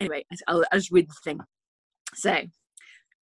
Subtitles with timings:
[0.00, 1.40] anyway, I'll, I'll just read the thing.
[2.14, 2.42] So,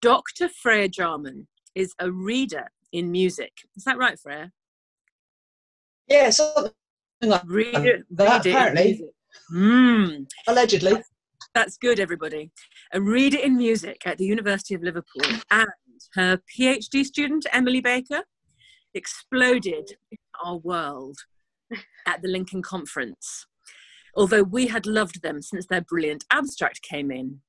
[0.01, 0.49] Dr.
[0.49, 3.51] Freya Jarman is a reader in music.
[3.75, 4.51] Is that right, Freya?
[6.07, 6.71] Yeah, something
[7.23, 9.01] like Reader, that, reader apparently.
[9.53, 11.01] Mm, Allegedly.
[11.53, 12.51] that's good, everybody.
[12.93, 15.67] A reader in music at the University of Liverpool, and
[16.13, 18.21] her PhD student, Emily Baker,
[18.93, 21.17] exploded in our world
[22.07, 23.47] at the Lincoln Conference.
[24.15, 27.41] Although we had loved them since their brilliant abstract came in,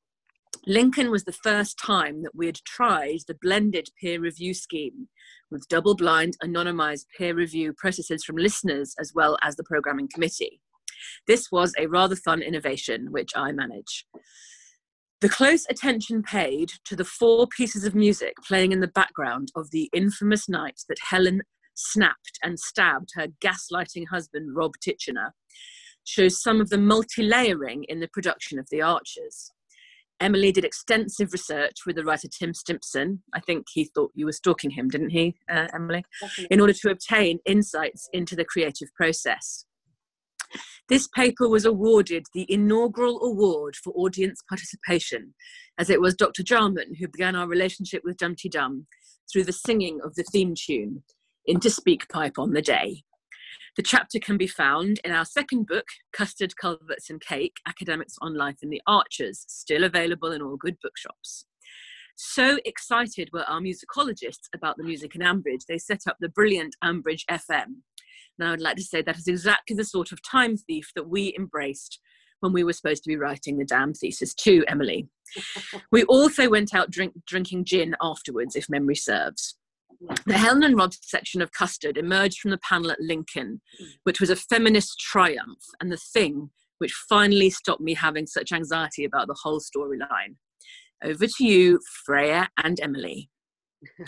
[0.66, 5.08] Lincoln was the first time that we had tried the blended peer review scheme
[5.48, 10.60] with double blind, anonymized peer review processes from listeners as well as the programming committee.
[11.28, 14.06] This was a rather fun innovation, which I manage.
[15.20, 19.70] The close attention paid to the four pieces of music playing in the background of
[19.70, 21.42] the infamous night that Helen
[21.74, 25.30] snapped and stabbed her gaslighting husband, Rob Titchener,
[26.06, 29.52] shows some of the multi layering in the production of The Archers.
[30.18, 33.22] Emily did extensive research with the writer Tim Stimpson.
[33.34, 36.04] I think he thought you were stalking him, didn't he, uh, Emily?
[36.50, 39.66] In order to obtain insights into the creative process.
[40.88, 45.34] This paper was awarded the inaugural award for audience participation,
[45.76, 46.42] as it was Dr.
[46.42, 48.86] Jarman who began our relationship with Dumpty Dum
[49.30, 51.02] through the singing of the theme tune,
[51.46, 53.02] Into Speak Pipe on the Day.
[53.76, 58.34] The chapter can be found in our second book, Custard, Culverts and Cake Academics on
[58.34, 61.44] Life and the Archers, still available in all good bookshops.
[62.16, 66.74] So excited were our musicologists about the music in Ambridge, they set up the brilliant
[66.82, 67.82] Ambridge FM.
[68.38, 71.34] Now, I'd like to say that is exactly the sort of time thief that we
[71.38, 72.00] embraced
[72.40, 75.08] when we were supposed to be writing the damn thesis too, Emily.
[75.92, 79.58] we also went out drink, drinking gin afterwards, if memory serves.
[80.26, 83.86] The Helen and Rob section of Custard emerged from the panel at Lincoln, mm.
[84.04, 89.04] which was a feminist triumph and the thing which finally stopped me having such anxiety
[89.04, 90.36] about the whole storyline.
[91.02, 93.30] Over to you, Freya and Emily.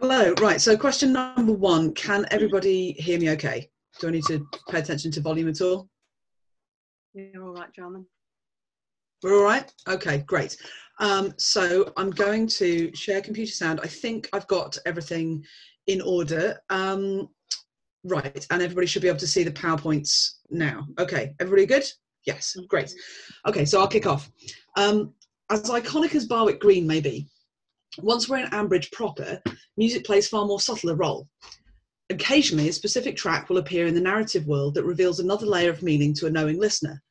[0.00, 0.32] Hello.
[0.40, 0.60] Right.
[0.60, 3.68] So, question number one Can everybody hear me okay?
[4.00, 5.88] Do I need to pay attention to volume at all?
[7.12, 8.06] You're all right, Jarman.
[9.22, 9.70] We're all right?
[9.86, 10.56] Okay, great.
[10.98, 13.80] Um, so, I'm going to share computer sound.
[13.82, 15.44] I think I've got everything
[15.86, 16.58] in order.
[16.70, 17.28] Um,
[18.04, 18.46] right.
[18.50, 20.86] And everybody should be able to see the PowerPoints now.
[20.98, 21.34] Okay.
[21.40, 21.84] Everybody good?
[22.26, 22.56] Yes.
[22.68, 22.94] Great.
[23.46, 23.64] Okay.
[23.64, 24.30] So, I'll kick off.
[24.76, 25.12] Um,
[25.50, 27.26] as iconic as Barwick Green may be,
[27.98, 29.42] once we're in Ambridge proper,
[29.76, 31.28] music plays far more subtle a role.
[32.10, 35.82] Occasionally, a specific track will appear in the narrative world that reveals another layer of
[35.82, 37.02] meaning to a knowing listener.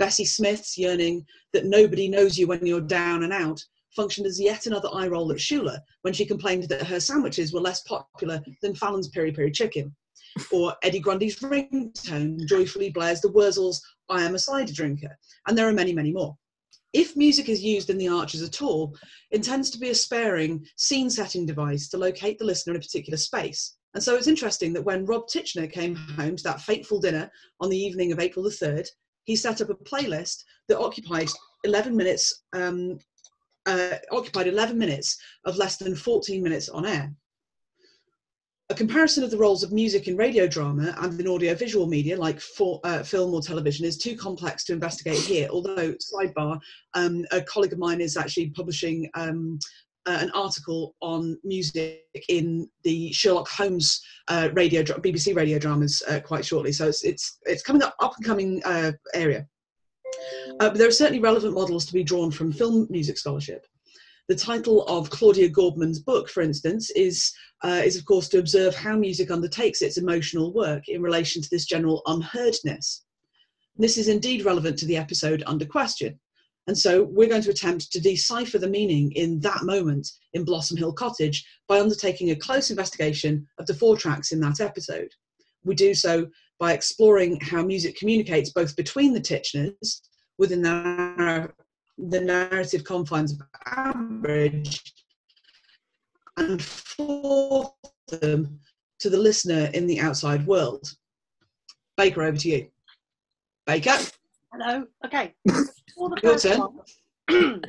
[0.00, 4.66] Bessie Smith's yearning that nobody knows you when you're down and out functioned as yet
[4.66, 8.74] another eye roll at Shula when she complained that her sandwiches were less popular than
[8.74, 9.94] Fallon's peri peri chicken.
[10.52, 15.16] Or Eddie Grundy's ringtone joyfully blares the Wurzels' I am a cider drinker.
[15.46, 16.36] And there are many, many more
[16.92, 18.96] if music is used in the Archers at all,
[19.30, 22.80] it tends to be a sparing scene setting device to locate the listener in a
[22.80, 23.76] particular space.
[23.94, 27.30] And so it's interesting that when Rob Titchener came home to that fateful dinner
[27.60, 28.88] on the evening of April the 3rd,
[29.30, 31.28] he set up a playlist that occupied
[31.62, 32.98] 11 minutes, um,
[33.64, 37.14] uh, occupied 11 minutes of less than 14 minutes on air.
[38.70, 42.40] A comparison of the roles of music in radio drama and in audiovisual media like
[42.40, 45.48] for, uh, film or television is too complex to investigate here.
[45.48, 46.58] Although, sidebar,
[46.94, 49.60] um, a colleague of mine is actually publishing um,
[50.10, 56.18] uh, an article on music in the Sherlock Holmes uh, radio, BBC radio dramas uh,
[56.20, 56.72] quite shortly.
[56.72, 59.46] So it's it's it's coming up, up and coming uh, area.
[60.58, 63.66] Uh, but there are certainly relevant models to be drawn from film music scholarship.
[64.28, 67.32] The title of Claudia Gorbman's book, for instance, is,
[67.62, 71.48] uh, is of course to observe how music undertakes its emotional work in relation to
[71.50, 73.04] this general unheardness.
[73.76, 76.18] This is indeed relevant to the episode under question.
[76.66, 80.76] And so we're going to attempt to decipher the meaning in that moment in Blossom
[80.76, 85.10] Hill Cottage by undertaking a close investigation of the four tracks in that episode.
[85.64, 86.28] We do so
[86.58, 90.02] by exploring how music communicates both between the Titcheners,
[90.40, 91.50] within the
[92.08, 94.80] the narrative confines of Ambridge
[96.38, 97.74] and for
[98.08, 98.58] them
[98.98, 100.94] to the listener in the outside world.
[101.98, 102.68] Baker, over to you.
[103.66, 103.96] Baker.
[104.52, 104.86] Hello.
[105.04, 105.34] Okay.
[106.10, 106.56] Before the Your first turn.
[106.56, 106.80] song,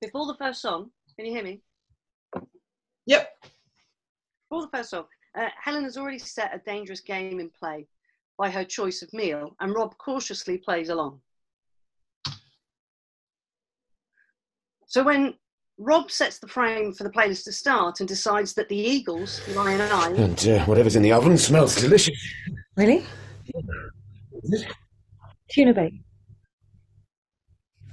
[0.00, 1.60] before the first song, can you hear me?
[3.06, 3.28] Yep.
[4.48, 5.04] Before the first song,
[5.38, 7.86] uh, Helen has already set a dangerous game in play
[8.38, 11.20] by her choice of meal, and Rob cautiously plays along.
[14.86, 15.34] So when
[15.78, 19.80] Rob sets the frame for the playlist to start and decides that the Eagles, Lion
[19.80, 22.16] and I, And uh, whatever's in the oven smells delicious.
[22.76, 23.04] Really?
[25.50, 26.05] Tuna bake.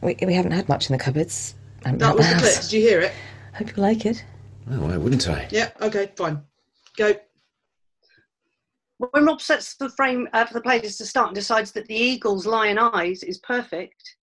[0.03, 1.55] We, we haven't had much in the cupboards.
[1.85, 2.41] Um, That was the house.
[2.41, 2.61] clip.
[2.61, 3.13] Did you hear it?
[3.53, 4.23] Hope you like it.
[4.69, 5.47] Oh, why wouldn't I?
[5.51, 5.71] Yeah.
[5.81, 6.11] Okay.
[6.15, 6.41] Fine.
[6.97, 7.13] Go.
[8.97, 11.95] When Rob sets the frame uh, for the players to start and decides that the
[11.95, 14.15] eagle's Lyin' Eyes is perfect.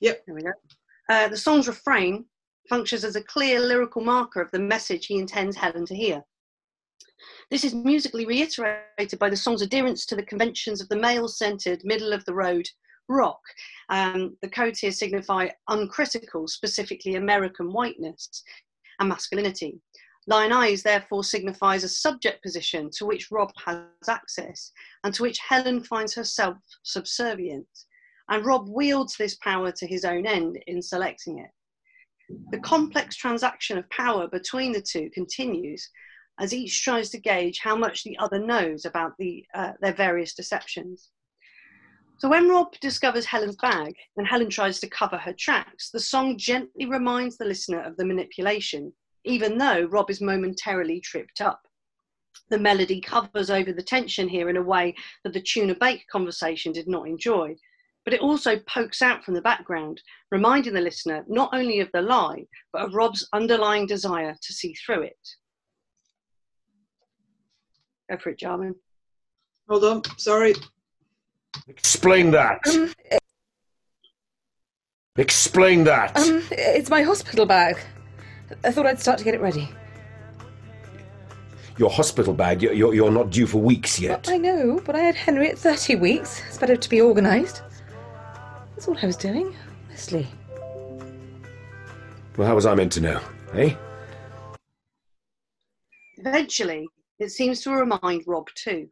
[0.00, 0.22] Yep.
[0.26, 0.52] There we go.
[1.08, 2.24] Uh, the song's refrain
[2.68, 6.22] functions as a clear lyrical marker of the message he intends Helen to hear.
[7.50, 11.80] This is musically reiterated by the song's adherence to the conventions of the male centered,
[11.84, 12.66] middle of the road
[13.10, 13.40] rock.
[13.88, 18.42] Um, the codes here signify uncritical, specifically American whiteness
[18.98, 19.80] and masculinity.
[20.26, 24.70] Lyin' Eyes therefore signifies a subject position to which Rob has access
[25.02, 27.66] and to which Helen finds herself subservient.
[28.28, 31.50] And Rob wields this power to his own end in selecting it.
[32.52, 35.90] The complex transaction of power between the two continues
[36.38, 40.34] as each tries to gauge how much the other knows about the, uh, their various
[40.34, 41.10] deceptions.
[42.20, 46.36] So when Rob discovers Helen's bag and Helen tries to cover her tracks, the song
[46.36, 48.92] gently reminds the listener of the manipulation,
[49.24, 51.62] even though Rob is momentarily tripped up.
[52.50, 54.94] The melody covers over the tension here in a way
[55.24, 57.56] that the tuna bake conversation did not enjoy,
[58.04, 62.02] but it also pokes out from the background, reminding the listener not only of the
[62.02, 62.44] lie,
[62.74, 65.28] but of Rob's underlying desire to see through it.
[68.10, 68.74] Go for it, Jarman.
[69.70, 70.02] Hold on.
[70.18, 70.54] Sorry.
[71.68, 72.60] Explain that.
[72.68, 72.92] Um,
[75.16, 76.16] Explain that.
[76.16, 77.78] um, it's my hospital bag.
[78.64, 79.68] I thought I'd start to get it ready.
[81.78, 84.28] Your hospital bag, you're, you're, you're not due for weeks yet.
[84.28, 86.42] I know, but I had Henry at 30 weeks.
[86.48, 87.62] It's better to be organised.
[88.74, 89.54] That's all I was doing,
[89.88, 90.26] honestly.
[92.36, 93.20] Well, how was I meant to know,
[93.54, 93.74] eh?
[96.18, 96.86] Eventually,
[97.18, 98.88] it seems to remind Rob too.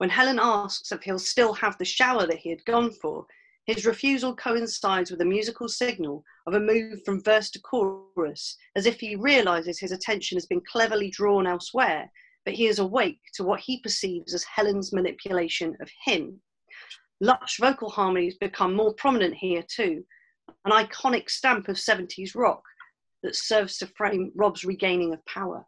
[0.00, 3.26] When Helen asks if he'll still have the shower that he had gone for,
[3.66, 8.86] his refusal coincides with a musical signal of a move from verse to chorus, as
[8.86, 12.10] if he realizes his attention has been cleverly drawn elsewhere,
[12.46, 16.40] but he is awake to what he perceives as Helen's manipulation of him.
[17.20, 20.02] Lush vocal harmonies become more prominent here too,
[20.64, 22.62] an iconic stamp of 70s rock
[23.22, 25.66] that serves to frame Rob's regaining of power.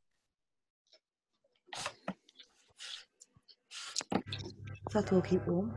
[4.93, 5.75] That will keep warm.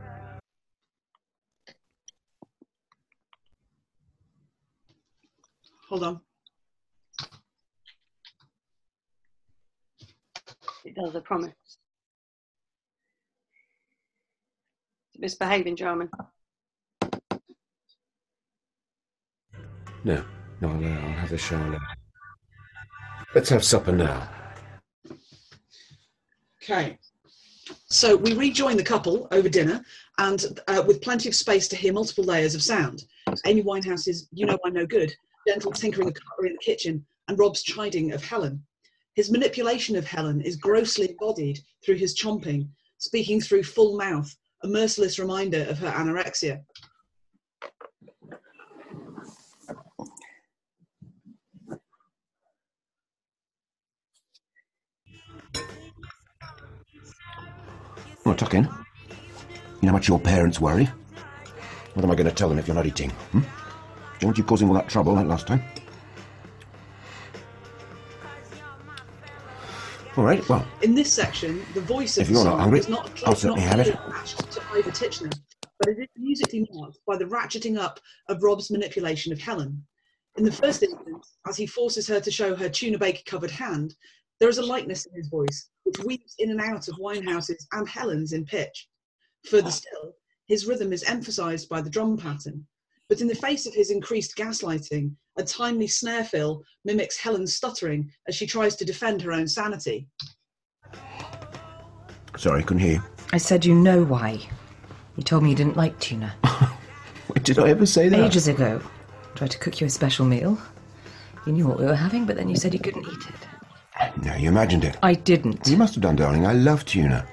[5.88, 6.20] Hold on.
[10.84, 11.52] It does, I promise.
[15.12, 16.10] It's Misbehaving, Jarman.
[20.04, 20.24] No,
[20.60, 21.82] no, I'll, uh, I'll have the shower later.
[23.34, 24.28] Let's have supper now.
[26.62, 26.98] Okay.
[27.88, 29.84] So we rejoin the couple over dinner
[30.18, 33.04] and uh, with plenty of space to hear multiple layers of sound.
[33.44, 35.14] Amy Winehouse's You Know I'm No Good,
[35.46, 38.60] gentle tinkering of cutlery in the kitchen, and Rob's chiding of Helen.
[39.14, 42.68] His manipulation of Helen is grossly embodied through his chomping,
[42.98, 46.62] speaking through full mouth, a merciless reminder of her anorexia.
[58.26, 58.64] Well, tuck in.
[58.64, 58.70] You
[59.82, 60.86] know how much your parents worry?
[61.94, 63.10] What am I going to tell them if you're not eating?
[63.30, 63.42] Hmm?
[64.18, 65.62] Don't you causing all that trouble like last time?
[70.16, 72.80] All right, well, In this section, the voice of If the you're not song hungry,
[72.80, 73.92] is not, I'll not certainly have it.
[73.92, 75.32] to Ivor Titchener,
[75.78, 79.80] but it is musically marked by the ratcheting up of Rob's manipulation of Helen.
[80.36, 83.94] In the first instance, as he forces her to show her tuna bake covered hand,
[84.40, 87.88] there is a lightness in his voice, which weaves in and out of Winehouse's and
[87.88, 88.88] Helen's in pitch.
[89.46, 90.14] Further still,
[90.46, 92.66] his rhythm is emphasized by the drum pattern.
[93.08, 98.10] But in the face of his increased gaslighting, a timely snare fill mimics Helen's stuttering
[98.28, 100.08] as she tries to defend her own sanity.
[102.36, 103.02] sorry, I couldn't hear you.
[103.32, 104.40] I said you know why.
[105.16, 106.34] You told me you didn't like tuna.
[107.28, 108.20] Wait, did I ever say that?
[108.20, 108.80] Ages ago.
[109.34, 110.58] Tried to cook you a special meal.
[111.46, 113.55] You knew what we were having, but then you said you couldn't eat it.
[114.22, 114.96] No, you imagined it.
[115.02, 115.66] I didn't.
[115.66, 116.46] You must have done, darling.
[116.46, 117.26] I love tuna.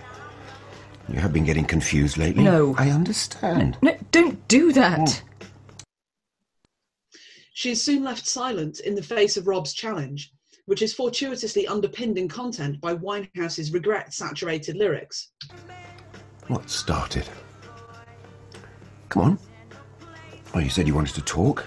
[1.09, 2.43] You have been getting confused lately.
[2.43, 2.75] No.
[2.77, 3.77] I understand.
[3.81, 5.21] No, don't do that.
[7.53, 10.31] She is soon left silent in the face of Rob's challenge,
[10.65, 15.31] which is fortuitously underpinned in content by Winehouse's regret saturated lyrics.
[16.47, 17.27] What started?
[19.09, 19.39] Come on.
[20.53, 21.65] Oh, you said you wanted to talk.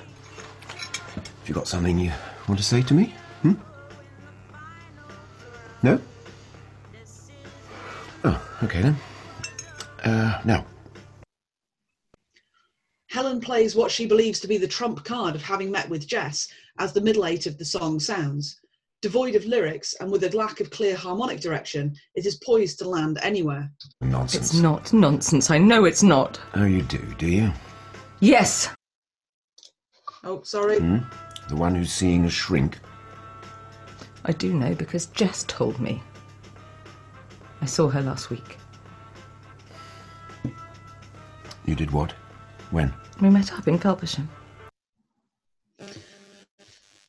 [1.15, 2.13] Have you got something you
[2.49, 3.15] want to say to me?
[3.43, 3.55] Hmm?
[5.83, 6.01] No?
[8.25, 8.97] Oh, okay then.
[10.03, 10.65] Uh, now,
[13.17, 16.49] Helen plays what she believes to be the trump card of having met with Jess
[16.79, 18.61] as the middle eight of the song sounds.
[19.01, 22.89] Devoid of lyrics and with a lack of clear harmonic direction, it is poised to
[22.89, 23.71] land anywhere.
[24.03, 24.51] Nonsense.
[24.53, 25.51] It's not nonsense.
[25.51, 26.39] I know it's not.
[26.57, 27.53] Oh, you do, do you?
[28.21, 28.69] Yes.
[30.23, 30.79] Oh, sorry.
[30.79, 30.99] Hmm?
[31.49, 32.79] The one who's seeing a shrink.
[34.29, 36.03] I do know because Jess told me.
[37.61, 38.59] I saw her last week.
[41.65, 42.13] You did what?
[42.73, 42.93] When?
[43.21, 44.27] We met up in Felpersham.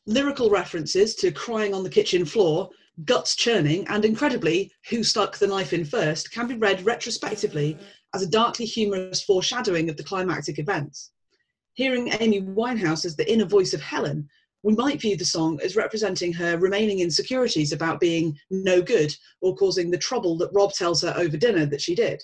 [0.06, 2.70] Lyrical references to crying on the kitchen floor,
[3.04, 7.76] guts churning, and incredibly, who stuck the knife in first can be read retrospectively
[8.14, 11.10] as a darkly humorous foreshadowing of the climactic events.
[11.74, 14.28] Hearing Amy Winehouse as the inner voice of Helen,
[14.62, 19.54] we might view the song as representing her remaining insecurities about being no good or
[19.56, 22.22] causing the trouble that Rob tells her over dinner that she did.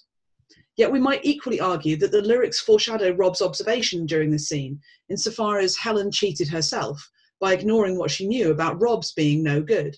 [0.76, 5.58] Yet we might equally argue that the lyrics foreshadow Rob's observation during the scene, insofar
[5.58, 9.96] as Helen cheated herself by ignoring what she knew about Rob's being no good.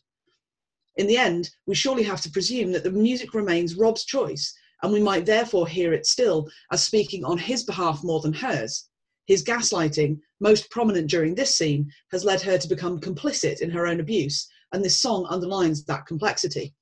[0.96, 4.92] In the end, we surely have to presume that the music remains Rob's choice, and
[4.92, 8.88] we might therefore hear it still as speaking on his behalf more than hers.
[9.26, 13.86] His gaslighting, most prominent during this scene, has led her to become complicit in her
[13.86, 16.74] own abuse, and this song underlines that complexity.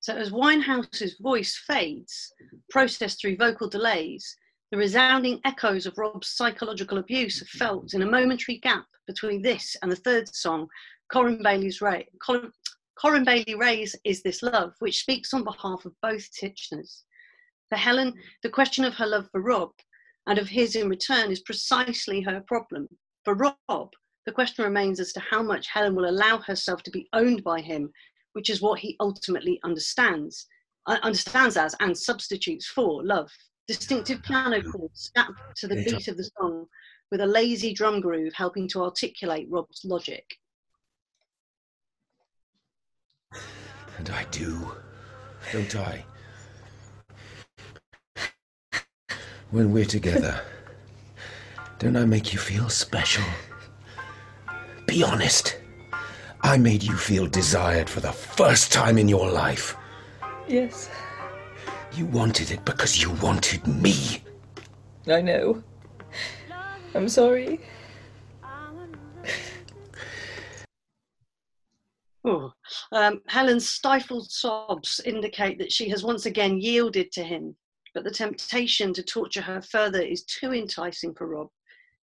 [0.00, 2.32] So as Winehouse's voice fades,
[2.70, 4.36] processed through vocal delays,
[4.72, 9.76] the resounding echoes of Rob's psychological abuse are felt in a momentary gap between this
[9.82, 10.66] and the third song,
[11.12, 12.08] Corinne Bailey's Rae.
[12.20, 17.02] Corinne, Bailey Rae's Is This Love, which speaks on behalf of both Titcheners.
[17.68, 19.70] For Helen, the question of her love for Rob
[20.26, 22.88] and of his in return is precisely her problem.
[23.24, 23.90] For Rob,
[24.26, 27.60] the question remains as to how much Helen will allow herself to be owned by
[27.60, 27.90] him
[28.32, 30.46] which is what he ultimately understands,
[30.86, 33.30] uh, understands as and substitutes for love.
[33.68, 36.66] Distinctive piano chords snap to the beat of the song,
[37.10, 40.24] with a lazy drum groove helping to articulate Rob's logic.
[43.98, 44.74] And I do,
[45.52, 46.04] don't I?
[49.52, 50.40] When we're together,
[51.78, 53.22] don't I make you feel special?
[54.86, 55.60] Be honest.
[56.40, 59.76] I made you feel desired for the first time in your life.
[60.48, 60.88] Yes,
[61.94, 64.24] You wanted it because you wanted me.
[65.06, 65.62] I know.
[66.94, 67.60] I'm sorry.
[72.24, 72.52] Oh.
[72.92, 77.54] Um, Helen's stifled sobs indicate that she has once again yielded to him,
[77.94, 81.48] but the temptation to torture her further is too enticing for Rob.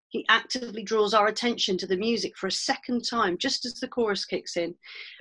[0.08, 3.88] He actively draws our attention to the music for a second time, just as the
[3.88, 4.74] chorus kicks in,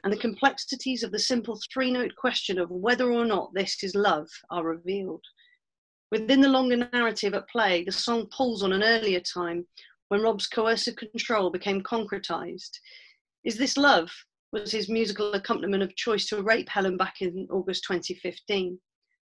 [0.03, 3.95] and the complexities of the simple three note question of whether or not this is
[3.95, 5.23] love are revealed.
[6.11, 9.65] Within the longer narrative at play, the song pulls on an earlier time
[10.09, 12.77] when Rob's coercive control became concretized.
[13.43, 14.11] Is this love?
[14.51, 18.79] was his musical accompaniment of choice to rape Helen back in August 2015.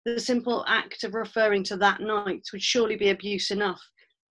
[0.05, 3.83] The simple act of referring to that night would surely be abuse enough,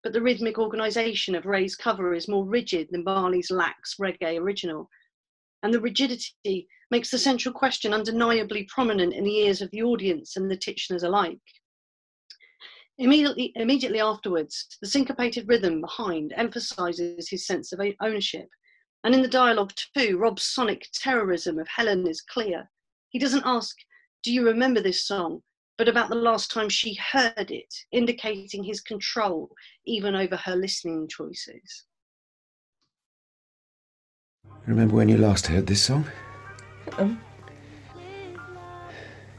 [0.03, 4.89] but the rhythmic organisation of Rae's cover is more rigid than Marley's lax reggae original.
[5.63, 10.35] And the rigidity makes the central question undeniably prominent in the ears of the audience
[10.35, 11.39] and the Titcheners alike.
[12.99, 18.47] Immediately, immediately afterwards, the syncopated rhythm behind emphasises his sense of ownership.
[19.03, 22.69] And in the dialogue too, Rob's sonic terrorism of Helen is clear.
[23.09, 23.75] He doesn't ask,
[24.21, 25.41] Do you remember this song?
[25.83, 29.51] But about the last time she heard it, indicating his control
[29.85, 31.83] even over her listening choices.
[34.65, 36.05] Remember when you last heard this song?
[36.97, 37.19] Um,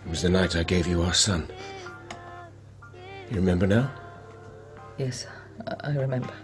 [0.04, 1.48] It was the night I gave you our son.
[3.30, 3.90] You remember now?
[4.98, 5.26] yes,
[5.66, 6.34] I, I remember.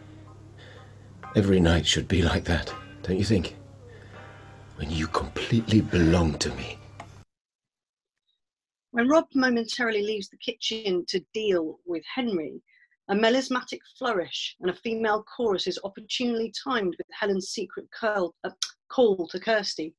[1.36, 3.54] Every night should be like that, don't you think?
[4.76, 6.79] When you completely belong to me.
[8.92, 12.60] When Rob momentarily leaves the kitchen to deal with Henry,
[13.08, 18.50] a melismatic flourish and a female chorus is opportunely timed with Helen's secret curl, uh,
[18.88, 19.94] call to Kirsty.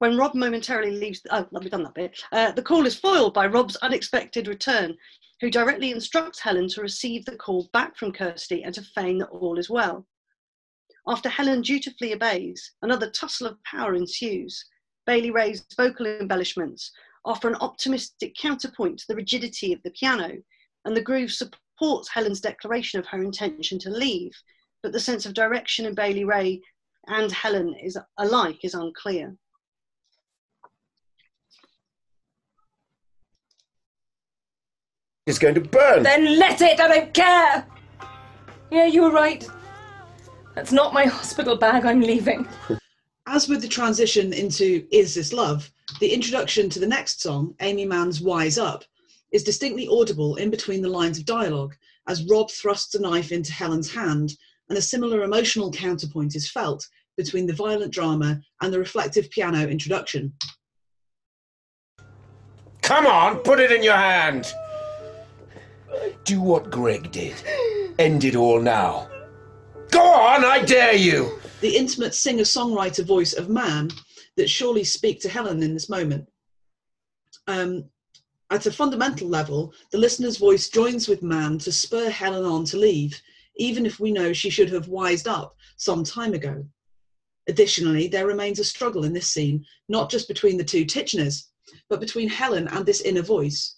[0.00, 2.18] When Rob momentarily leaves, oh, we've done that bit.
[2.32, 4.96] Uh, the call is foiled by Rob's unexpected return,
[5.42, 9.28] who directly instructs Helen to receive the call back from Kirsty and to feign that
[9.28, 10.06] all is well.
[11.06, 14.64] After Helen dutifully obeys, another tussle of power ensues.
[15.04, 16.90] Bailey Rae's vocal embellishments
[17.26, 20.42] offer an optimistic counterpoint to the rigidity of the piano,
[20.86, 24.32] and the groove supports Helen's declaration of her intention to leave,
[24.82, 26.62] but the sense of direction in Bailey Rae
[27.08, 29.36] and Helen is alike is unclear.
[35.30, 36.02] It's going to burn.
[36.02, 37.64] Then let it, I don't care!
[38.72, 39.48] Yeah, you were right.
[40.56, 42.48] That's not my hospital bag, I'm leaving.
[43.28, 45.70] As with the transition into Is This Love,
[46.00, 48.82] the introduction to the next song, Aimee Mann's Wise Up,
[49.30, 51.76] is distinctly audible in between the lines of dialogue
[52.08, 54.32] as Rob thrusts a knife into Helen's hand,
[54.68, 56.84] and a similar emotional counterpoint is felt
[57.16, 60.32] between the violent drama and the reflective piano introduction.
[62.82, 64.52] Come on, put it in your hand.
[66.24, 67.34] Do what Greg did.
[67.98, 69.08] End it all now.
[69.90, 71.38] Go on, I dare you.
[71.60, 73.90] The intimate singer songwriter voice of Mann
[74.36, 76.28] that surely speak to Helen in this moment.
[77.46, 77.84] Um,
[78.50, 82.76] at a fundamental level, the listener's voice joins with Mann to spur Helen on to
[82.76, 83.20] leave,
[83.56, 86.64] even if we know she should have wised up some time ago.
[87.48, 91.48] Additionally, there remains a struggle in this scene, not just between the two Titcheners,
[91.88, 93.76] but between Helen and this inner voice.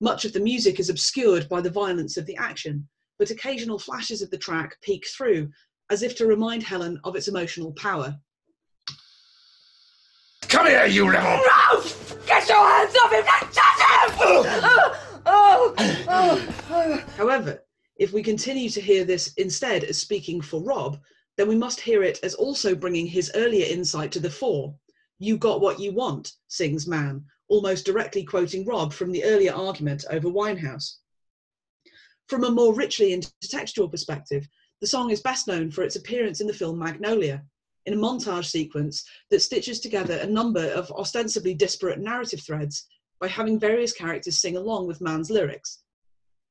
[0.00, 2.86] Much of the music is obscured by the violence of the action,
[3.18, 5.50] but occasional flashes of the track peek through,
[5.90, 8.14] as if to remind Helen of its emotional power.
[10.48, 11.22] Come here, you little.
[11.22, 11.82] No!
[12.26, 13.24] Get your hands off him!
[13.24, 14.16] Don't touch him!
[14.20, 15.74] Oh, oh,
[16.08, 17.04] oh, oh.
[17.16, 17.64] However,
[17.96, 20.98] if we continue to hear this instead as speaking for Rob,
[21.36, 24.74] then we must hear it as also bringing his earlier insight to the fore.
[25.18, 30.04] You got what you want, sings Mann, almost directly quoting Rob from the earlier argument
[30.10, 30.96] over Winehouse.
[32.28, 34.48] From a more richly intertextual perspective,
[34.80, 37.44] the song is best known for its appearance in the film Magnolia,
[37.86, 42.86] in a montage sequence that stitches together a number of ostensibly disparate narrative threads
[43.20, 45.82] by having various characters sing along with Mann's lyrics.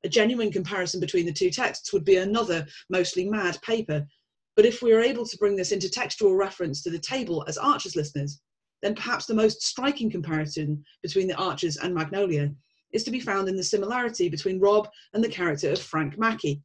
[0.03, 4.07] A genuine comparison between the two texts would be another mostly mad paper,
[4.55, 7.95] but if we are able to bring this intertextual reference to the table as Archers
[7.95, 8.39] listeners,
[8.85, 12.53] then perhaps the most striking comparison between the Archers and Magnolia
[12.93, 16.61] is to be found in the similarity between Rob and the character of Frank Mackey.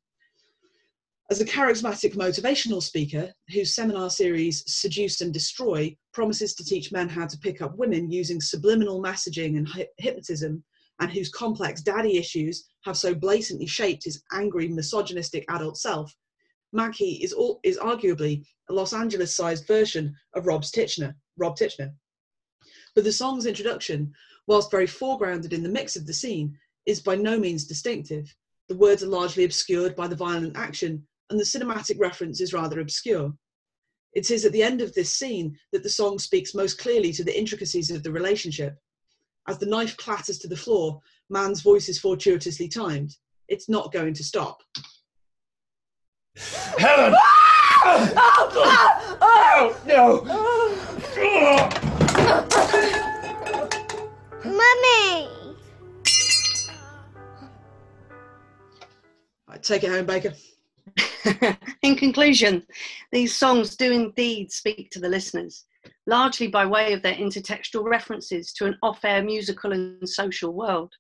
[1.30, 7.08] As a charismatic motivational speaker whose seminar series Seduce and Destroy promises to teach men
[7.08, 10.62] how to pick up women using subliminal messaging and hypnotism,
[11.00, 16.14] and whose complex daddy issues have so blatantly shaped his angry, misogynistic adult self,
[16.72, 21.92] Mackey is, all, is arguably a Los Angeles sized version of Rob's Titchener, Rob Titchener.
[22.94, 24.12] But the song's introduction,
[24.46, 28.34] whilst very foregrounded in the mix of the scene, is by no means distinctive.
[28.68, 32.80] The words are largely obscured by the violent action, and the cinematic reference is rather
[32.80, 33.32] obscure.
[34.12, 37.22] It is at the end of this scene that the song speaks most clearly to
[37.22, 38.76] the intricacies of the relationship.
[39.48, 43.16] As the knife clatters to the floor, Mann's voice is fortuitously timed.
[43.48, 44.62] It's not going to stop.
[46.78, 47.14] Helen!
[47.82, 50.24] Oh, Oh, no!
[54.60, 55.28] Mummy!
[59.48, 60.34] Right, take it home, Baker.
[61.82, 62.66] In conclusion,
[63.10, 65.64] these songs do indeed speak to the listeners,
[66.06, 70.92] largely by way of their intertextual references to an off air musical and social world.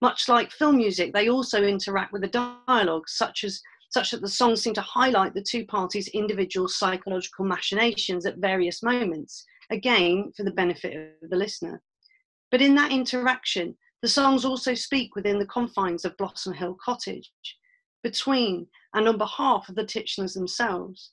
[0.00, 4.28] Much like film music, they also interact with the dialogue, such as such that the
[4.28, 10.44] songs seem to highlight the two parties' individual psychological machinations at various moments, again for
[10.44, 11.82] the benefit of the listener.
[12.52, 17.32] But in that interaction, the songs also speak within the confines of Blossom Hill Cottage,
[18.02, 21.12] between and on behalf of the Titcheners themselves.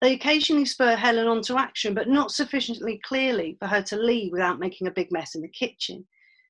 [0.00, 4.32] They occasionally spur Helen on to action, but not sufficiently clearly for her to leave
[4.32, 6.06] without making a big mess in the kitchen.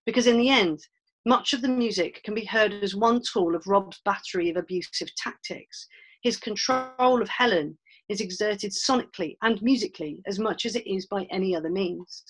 [0.06, 0.86] Because in the end,
[1.26, 5.12] much of the music can be heard as one tool of Rob's battery of abusive
[5.16, 5.88] tactics.
[6.22, 7.76] His control of Helen
[8.08, 12.22] is exerted sonically and musically as much as it is by any other means.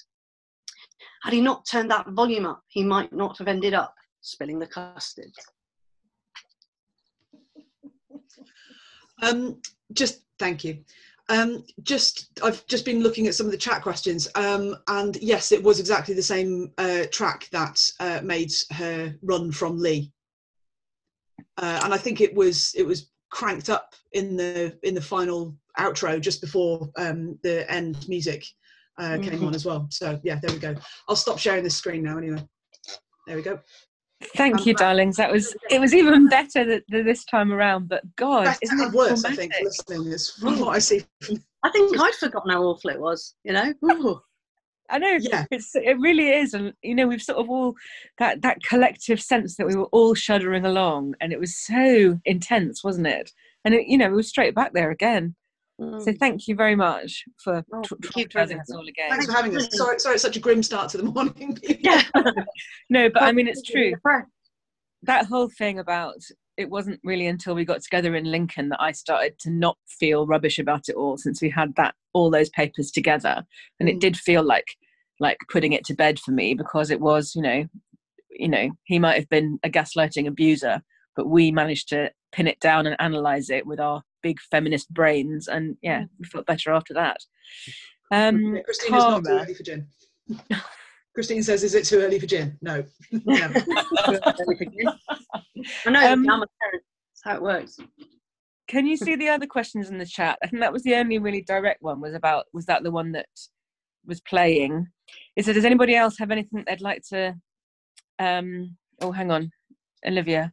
[1.22, 4.66] Had he not turned that volume up, he might not have ended up spilling the
[4.66, 5.32] custard.
[9.22, 9.60] Um,
[9.92, 10.78] just thank you.
[11.28, 15.52] Um, just I've just been looking at some of the chat questions, um, and yes,
[15.52, 20.10] it was exactly the same uh, track that uh, made her run from Lee,
[21.56, 25.56] uh, and I think it was it was cranked up in the in the final
[25.78, 28.44] outro just before um, the end music
[29.00, 29.86] uh, came on as well.
[29.90, 30.74] So yeah, there we go.
[31.08, 32.18] I'll stop sharing the screen now.
[32.18, 32.46] Anyway,
[33.26, 33.58] there we go.
[34.36, 34.80] Thank I'm you, back.
[34.80, 35.16] darlings.
[35.16, 37.88] That was it was even better th- th- this time around.
[37.88, 39.64] But God, Better isn't it worse, I think, traumatic?
[39.88, 41.02] listening is from what I see.
[41.22, 43.72] From, I think I'd forgotten how awful it was, you know?
[43.84, 44.20] Ooh.
[44.90, 45.44] I know Yeah.
[45.50, 47.74] it's it really is, and you know we've sort of all
[48.18, 52.84] that that collective sense that we were all shuddering along, and it was so intense,
[52.84, 53.30] wasn't it?
[53.64, 55.34] and it, you know, we were straight back there again.
[55.80, 56.18] So Mm.
[56.18, 59.08] thank you very much for Oh, tra- thank you, traumatizing us all again.
[59.08, 59.68] Thanks for having us.
[59.74, 61.58] Sorry, sorry, it's such a grim start to the morning.
[61.80, 62.02] Yeah.
[62.90, 63.94] No, but I mean, it's true.
[65.04, 66.16] That whole thing about
[66.58, 70.26] it wasn't really until we got together in Lincoln that I started to not feel
[70.26, 73.46] rubbish about it all since we had that all those papers together
[73.78, 74.00] and it Mm.
[74.00, 74.76] did feel like
[75.18, 77.64] like putting it to bed for me because it was you know
[78.30, 80.82] you know he might have been a gaslighting abuser
[81.16, 85.48] but we managed to pin it down and analyze it with our big feminist brains
[85.48, 87.18] and yeah we felt better after that
[88.12, 89.87] um Yeah, Christine, it's not too early for gin.
[91.14, 92.85] Christine says, "Is it too early for gin?" No.
[93.24, 93.54] Never.
[95.87, 96.83] I know, Um, I'm a parent.
[97.12, 97.78] That's how it works.
[98.68, 100.38] Can you see the other questions in the chat?
[100.42, 102.00] I think that was the only really direct one.
[102.00, 103.26] Was about was that the one that
[104.06, 104.87] was playing?
[105.35, 105.54] Is it?
[105.54, 107.35] Does anybody else have anything they'd like to?
[108.20, 109.50] Um, oh, hang on,
[110.06, 110.52] Olivia.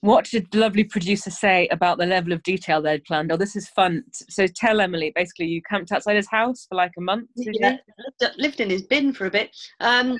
[0.00, 3.32] What did the lovely producer say about the level of detail they'd planned?
[3.32, 4.04] Oh, this is fun.
[4.12, 5.12] So tell Emily.
[5.14, 7.28] Basically, you camped outside his house for like a month.
[7.34, 7.76] Yeah,
[8.20, 9.50] lived, lived in his bin for a bit.
[9.80, 10.18] Um,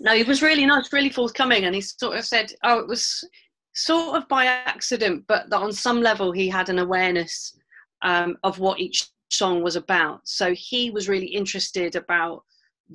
[0.00, 3.22] no, he was really nice, really forthcoming, and he sort of said, "Oh, it was
[3.74, 7.56] sort of by accident, but that on some level he had an awareness
[8.02, 10.20] um, of what each song was about.
[10.24, 12.42] So he was really interested about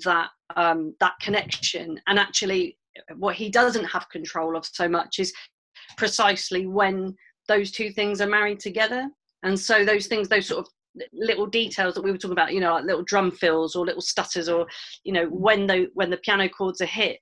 [0.03, 2.77] that um, that connection, and actually,
[3.15, 5.33] what he doesn't have control of so much is
[5.97, 7.15] precisely when
[7.47, 9.09] those two things are married together,
[9.43, 10.71] and so those things, those sort of
[11.13, 14.01] little details that we were talking about, you know, like little drum fills or little
[14.01, 14.67] stutters, or
[15.03, 17.19] you know, when the when the piano chords are hit,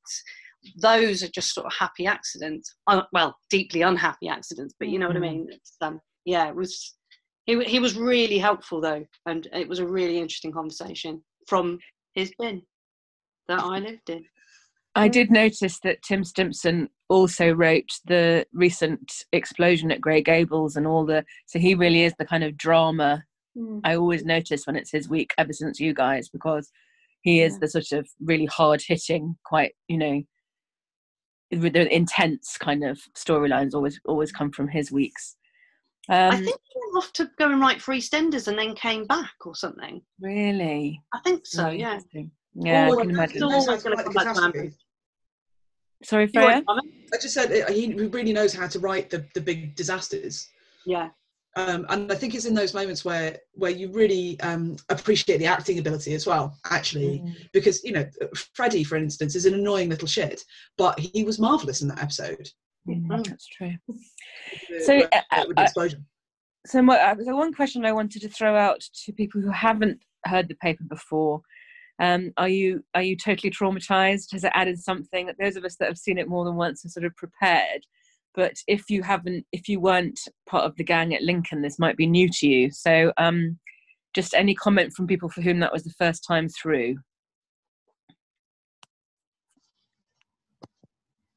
[0.82, 2.76] those are just sort of happy accidents.
[2.88, 5.48] Uh, well, deeply unhappy accidents, but you know what I mean.
[5.52, 6.96] It's, um, yeah, it was.
[7.46, 11.78] He he was really helpful though, and it was a really interesting conversation from
[12.14, 12.62] his bin
[13.48, 14.26] that I lived in.
[14.96, 20.88] I did notice that Tim Stimpson also wrote the recent explosion at Grey Gables and
[20.88, 21.26] all the.
[21.48, 23.24] So he really is the kind of drama
[23.86, 26.70] I always notice when it's his week ever since you guys because
[27.22, 27.60] he is Yeah.
[27.62, 30.24] the sort of really hard hitting, quite you know,
[31.52, 35.38] with the intense kind of storylines always always come from his weeks.
[36.10, 39.06] Um, I think he went off to go and write for EastEnders and then came
[39.06, 40.02] back or something.
[40.20, 41.02] really.
[41.14, 41.70] I think so.
[41.70, 42.00] Yeah.
[42.58, 43.38] Yeah, I can imagine.
[43.38, 44.60] Still Knows how always gonna come back to catastrophe.
[44.60, 44.85] Ambrose.
[46.04, 46.46] Sorry, You Freya.
[46.48, 46.94] want to comment?
[47.14, 50.50] I just said uh, he really knows how to write the, the big disasters.
[50.86, 51.10] Yeah.
[51.58, 55.46] Um, and I think it's in those moments where where you really um, appreciate the
[55.46, 57.34] acting ability as well, actually, Mm.
[57.54, 58.06] because you know
[58.54, 60.44] Freddie, for instance, is an annoying little shit,
[60.78, 62.50] but he was marvelous in that episode.
[62.88, 63.28] Mm, Mm.
[63.28, 63.72] that's true.
[64.86, 66.06] So, uh, uh, explosion.
[66.66, 70.02] so, my, uh, so one question I wanted to throw out to people who haven't
[70.26, 71.42] heard the paper before:
[72.00, 74.32] um, Are you are you totally traumatized?
[74.34, 75.32] Has it added something?
[75.40, 77.86] Those of us that have seen it more than once are sort of prepared.
[78.34, 81.96] But if you haven't, if you weren't part of the gang at Lincoln, this might
[81.96, 82.70] be new to you.
[82.72, 83.60] So, um,
[84.14, 86.98] just any comment from people for whom that was the first time through.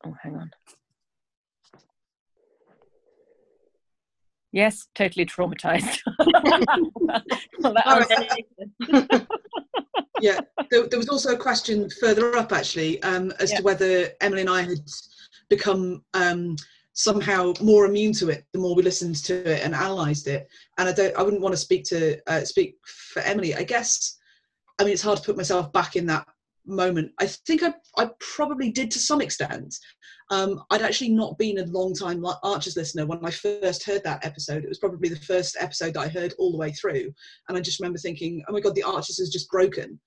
[0.05, 0.51] Oh, hang on.
[4.51, 6.01] Yes, totally traumatized.
[7.61, 7.75] well,
[10.21, 10.39] yeah,
[10.71, 13.59] there, there was also a question further up actually um, as Yeah.
[13.59, 14.79] to whether Emily and I had
[15.49, 16.57] become um,
[16.93, 20.49] somehow more immune to it the more we listened to it and analysed it.
[20.79, 23.55] And I don't, I wouldn't want to speak to uh, speak for Emily.
[23.55, 24.19] I guess,
[24.79, 26.27] I mean, it's hard to put myself back in that
[26.67, 27.13] moment.
[27.21, 29.77] I think I, I probably did to some extent.
[30.31, 34.25] Um, I'd actually not been a long time Archers listener when I first heard that
[34.25, 34.63] episode.
[34.63, 37.13] It was probably the first episode that I heard all the way through,
[37.49, 39.99] and I just remember thinking, "Oh my god, the Archers has just broken."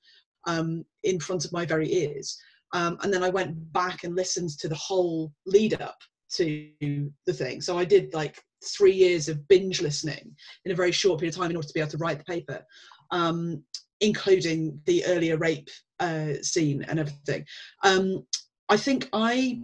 [0.48, 2.38] um, in front of my very ears.
[2.74, 5.98] Um, and then I went back and listened to the whole lead up
[6.36, 7.62] to the thing.
[7.62, 8.42] So I did like
[8.78, 11.74] three years of binge listening in a very short period of time in order to
[11.74, 12.64] be able to write the paper,
[13.12, 13.64] um,
[14.00, 17.46] including the earlier rape uh, scene and everything.
[17.84, 18.26] Um,
[18.70, 19.64] I think I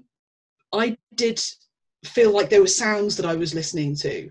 [0.74, 1.42] I did
[2.06, 4.30] feel like there were sounds that I was listening to,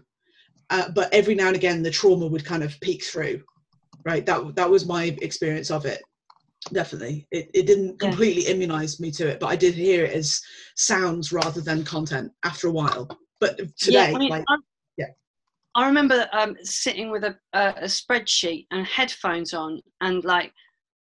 [0.70, 3.42] uh, but every now and again the trauma would kind of peek through.
[4.04, 6.02] Right, that that was my experience of it
[6.72, 8.08] definitely it, it didn't Yeah.
[8.08, 10.40] completely immunize me to it but i did hear it as
[10.74, 13.08] sounds rather than content after a while
[13.40, 14.56] but today yeah, I mean, like I,
[14.96, 15.06] yeah.
[15.74, 20.52] I remember um, sitting with a, a, a spreadsheet and headphones on and like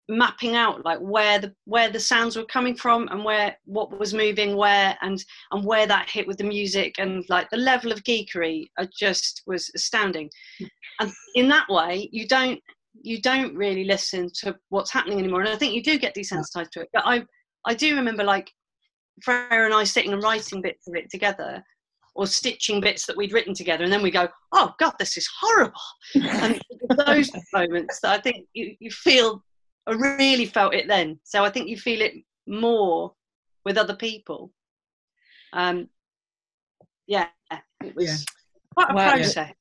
[0.09, 4.15] mapping out like where the where the sounds were coming from and where what was
[4.15, 8.05] moving where and and where that hit with the music and like the level of
[8.05, 10.31] geekery uh, just was astounding
[11.01, 12.61] and in that way you don't
[13.03, 16.71] you don't really listen to what's happening anymore and i think you do get desensitized
[16.71, 17.25] to it but i
[17.65, 18.53] i do remember like
[19.23, 21.65] freya and i sitting and writing bits of it together
[22.17, 25.29] or stitching bits that we'd written together, and then we go, "Oh God, this is
[25.39, 25.81] horrible."
[26.15, 26.61] and
[27.07, 29.45] those moments that I think you, you feel,
[29.87, 31.19] I really felt it then.
[31.23, 32.15] So I think you feel it
[32.47, 33.15] more
[33.65, 34.53] with other people.
[35.53, 35.89] Um,
[37.07, 37.29] yeah,
[37.83, 38.17] it was Yeah.
[38.75, 39.11] quite a Wow.
[39.13, 39.53] process.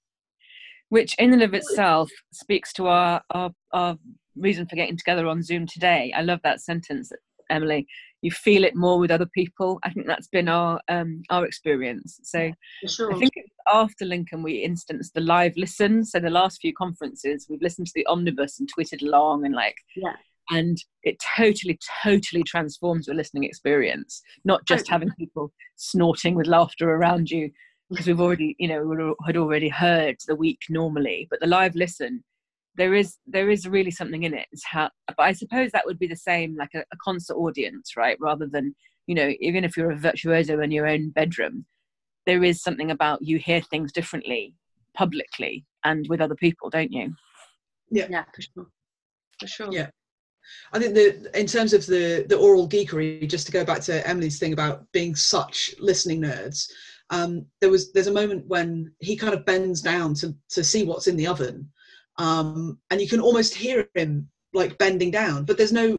[0.89, 3.97] which in and of itself speaks to our, our our
[4.35, 7.11] reason for getting together on zoom today i love that sentence
[7.49, 7.87] emily
[8.25, 9.79] you feel it more with other people.
[9.83, 12.19] I think that's been our um our experience.
[12.23, 12.51] So
[12.87, 13.13] sure.
[13.13, 13.33] i think
[13.71, 16.03] after lincoln we instanced the live listen.
[16.03, 19.77] So the last few conferences we've listened to the omnibus and tweeted along and like
[19.95, 20.15] Yeah.
[20.49, 24.21] and it totally totally transforms your listening experience.
[24.43, 27.51] Not just having people snorting with laughter around you
[27.91, 32.23] because we've already you know had already heard the week normally but the live listen
[32.77, 35.99] there is there is really something in it it's how but i suppose that would
[35.99, 38.75] be the same like a, a concert audience right rather than
[39.07, 41.65] you know even if you're a virtuoso in your own bedroom
[42.25, 44.53] there is something about you hear things differently
[44.95, 47.13] publicly and with other people don't you
[47.89, 48.67] yeah, yeah, for sure.
[49.39, 49.69] For sure.
[49.71, 49.89] Yeah.
[50.73, 54.07] I think that in terms of the the oral geekery, just to go back to
[54.07, 56.69] Emily's thing about being such listening nerds,
[57.09, 60.83] um, there was there's a moment when he kind of bends down to to see
[60.83, 61.67] what's in the oven,
[62.17, 65.97] um, and you can almost hear him like bending down, but there's no.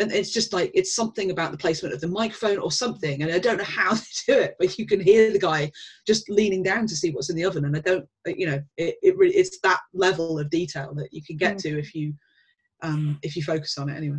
[0.00, 3.32] And it's just like it's something about the placement of the microphone or something, and
[3.32, 3.94] I don't know how
[4.26, 5.72] they do it, but you can hear the guy
[6.06, 8.96] just leaning down to see what's in the oven, and I don't, you know, it,
[9.02, 12.14] it really it's that level of detail that you can get to if you
[12.82, 14.18] um, if you focus on it anyway.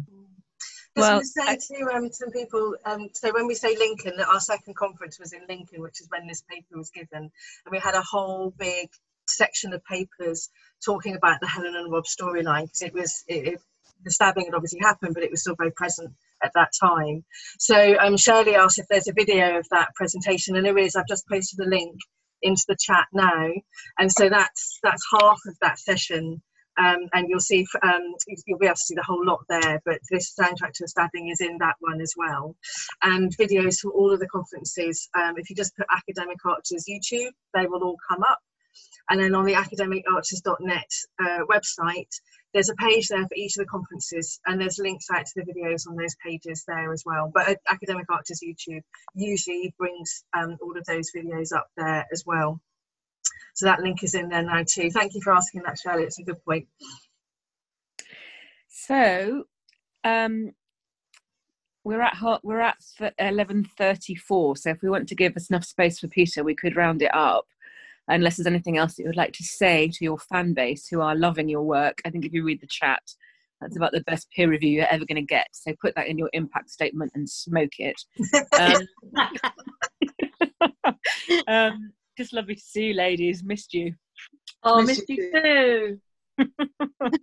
[0.98, 4.28] Just Well, to say to um, some people, um, so when we say Lincoln, that
[4.28, 7.80] our second conference was in Lincoln, which is when this paper was given, and we
[7.80, 8.90] had a whole big
[9.30, 10.50] section of papers
[10.84, 13.62] talking about the Helen and Rob storyline because it was it, it,
[14.04, 16.12] the stabbing had obviously happened, but it was still very present
[16.42, 17.24] at that time.
[17.60, 20.96] So um, Shirley asked if there's a video of that presentation, and there is.
[20.96, 21.98] I've just posted the link
[22.42, 23.50] into the chat now,
[23.98, 26.42] and so that's that's half of that session
[26.80, 28.14] um, and you'll see um,
[28.46, 31.30] you'll be able to see the whole lot there but this soundtrack to the stabbing
[31.30, 32.56] is in that one as well
[33.04, 37.32] and videos from all of the conferences um, if you just put academic archers youtube
[37.54, 38.40] they will all come up
[39.10, 42.10] and then on the academicarchers.net uh, website
[42.54, 45.54] there's a page there for each of the conferences and there's links out to the
[45.54, 48.82] videos on those pages there as well but uh, academic archers youtube
[49.16, 52.60] usually brings um, all of those videos up there as well
[53.60, 54.90] so that link is in there now too.
[54.90, 56.04] Thank you for asking that, Shirley.
[56.04, 56.66] It's a good point.
[58.70, 59.44] So,
[60.06, 60.52] um,
[61.84, 62.78] we're at we're at
[63.18, 64.56] eleven thirty four.
[64.56, 67.14] So, if we want to give us enough space for Peter, we could round it
[67.14, 67.48] up.
[68.10, 71.00] Unless there's anything else that you would like to say to your fan base who
[71.02, 73.02] are loving your work, I think if you read the chat,
[73.62, 75.48] that's about the best peer review you're ever going to get.
[75.54, 78.02] So put that in your impact statement and smoke it.
[78.58, 78.88] Um,
[81.48, 83.44] um, just lovely to see you, ladies.
[83.44, 83.94] Missed you.
[84.64, 86.00] Oh, Missed missed you you too.
[87.00, 87.20] Thanks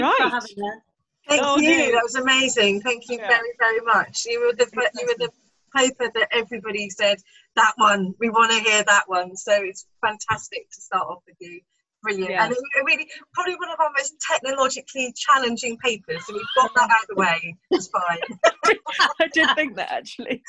[0.00, 0.16] Right.
[0.18, 0.82] for having us.
[1.28, 1.70] Thank Oh, you.
[1.70, 1.92] no.
[1.92, 2.80] That was amazing.
[2.80, 3.28] Thank you Yeah.
[3.28, 4.24] very, very much.
[4.26, 4.66] You were the
[4.98, 5.30] you were the
[5.76, 7.18] paper that everybody said
[7.56, 8.14] that one.
[8.18, 9.36] We want to hear that one.
[9.36, 11.60] So it's fantastic to start off with you.
[12.02, 12.30] Brilliant.
[12.30, 12.46] Yeah.
[12.46, 12.54] And
[12.86, 16.24] really probably one of our most technologically challenging papers.
[16.26, 17.56] So we've got that out of the way.
[17.70, 18.76] It's fine.
[19.20, 20.42] I did think that actually.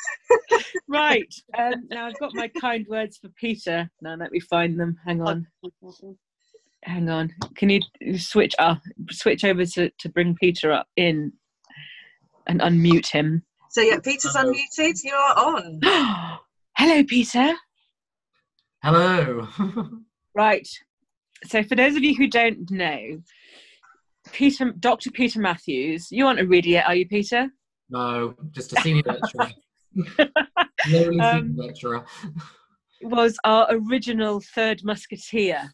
[0.87, 1.33] right.
[1.57, 3.89] Um, now I've got my kind words for Peter.
[4.01, 4.97] Now let me find them.
[5.05, 5.47] Hang on.
[6.83, 7.33] Hang on.
[7.55, 7.81] Can you
[8.17, 8.75] switch uh,
[9.11, 11.33] switch over to, to bring Peter up in
[12.47, 13.43] and unmute him?
[13.71, 14.51] So yeah, Peter's Hello.
[14.51, 14.99] unmuted.
[15.01, 15.79] You are on.
[16.77, 17.53] Hello, Peter.
[18.83, 19.47] Hello.
[20.33, 20.65] Right.
[21.45, 23.21] So for those of you who don't know,
[24.31, 25.11] Peter, Dr.
[25.11, 27.49] Peter Matthews, you aren't a reader yet, are you, Peter?
[27.89, 29.49] no, just a senior lecturer.
[30.89, 32.05] Lowly Um, senior lecturer.
[33.01, 35.69] was our original third musketeer.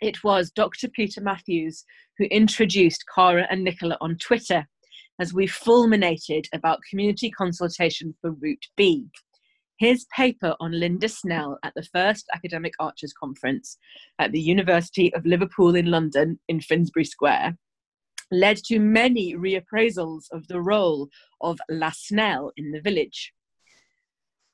[0.00, 0.86] It was Dr.
[0.88, 1.84] Peter Matthews
[2.18, 4.68] who introduced Cara and Nicola on Twitter
[5.20, 9.06] as we fulminated about community consultation for Route B.
[9.78, 13.76] His paper on Linda Snell at the first Academic Archers Conference
[14.18, 17.56] at the University of Liverpool in London in Finsbury Square
[18.30, 21.08] led to many reappraisals of the role
[21.40, 23.32] of La Snell in the village.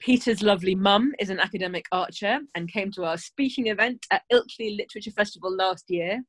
[0.00, 4.76] Peter's lovely mum is an academic archer and came to our speaking event at Ilkley
[4.76, 6.22] Literature Festival last year.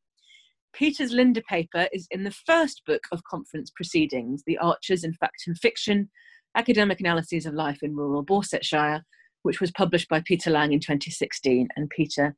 [0.74, 5.44] Peter's Linda paper is in the first book of conference proceedings, The Archers in Fact
[5.48, 6.10] and Fiction
[6.56, 9.02] Academic Analyses of Life in Rural Borsetshire,
[9.44, 11.68] which was published by Peter Lang in 2016.
[11.76, 12.36] And Peter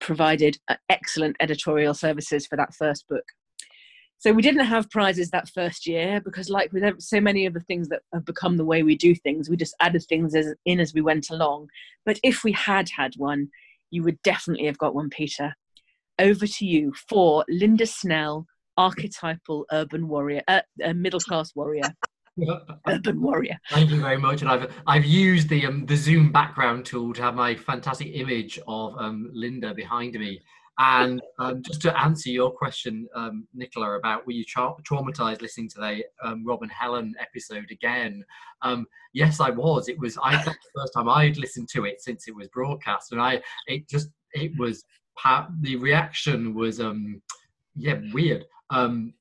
[0.00, 3.24] provided uh, excellent editorial services for that first book.
[4.18, 7.60] So we didn't have prizes that first year because, like with so many of the
[7.60, 10.80] things that have become the way we do things, we just added things as, in
[10.80, 11.68] as we went along.
[12.06, 13.48] But if we had had one,
[13.90, 15.54] you would definitely have got one, Peter.
[16.18, 18.46] Over to you for Lynda Snell,
[18.76, 21.92] archetypal urban warrior, uh, uh, middle class warrior,
[22.88, 23.58] urban warrior.
[23.70, 24.42] Thank you very much.
[24.42, 28.58] And I've I've used the um, the Zoom background tool to have my fantastic image
[28.68, 30.40] of um, Lynda behind me.
[30.78, 35.68] And um, just to answer your question, um, Nicola, about were you tra- traumatized listening
[35.70, 38.24] to the um, Rob and Helen episode again?
[38.62, 39.88] Um, yes, I was.
[39.88, 40.18] It was.
[40.22, 43.40] I think the first time I'd listened to it since it was broadcast, and I
[43.68, 44.84] it just it was
[45.60, 47.22] the reaction was um
[47.74, 48.44] yeah weird.
[48.70, 49.14] Um,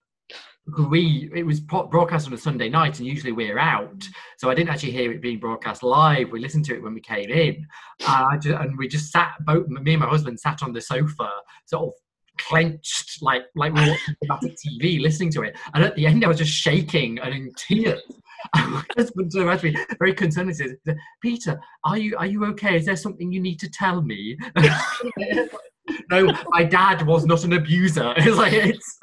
[0.90, 4.04] we it was broadcast on a Sunday night, and usually we're out,
[4.38, 6.32] so I didn't actually hear it being broadcast live.
[6.32, 7.68] We listened to it when we came in,
[8.08, 9.34] uh, and we just sat.
[9.42, 11.30] Both me and my husband sat on the sofa,
[11.66, 11.94] sort of
[12.40, 15.58] clenched, like like we were watching dramatic TV, listening to it.
[15.74, 18.02] And at the end, I was just shaking and in tears.
[18.56, 20.74] My husband to me, very concerned, and says,
[21.22, 22.78] "Peter, are you are you okay?
[22.78, 24.38] Is there something you need to tell me?"
[26.10, 28.14] no, my dad was not an abuser.
[28.18, 29.00] It's like it's.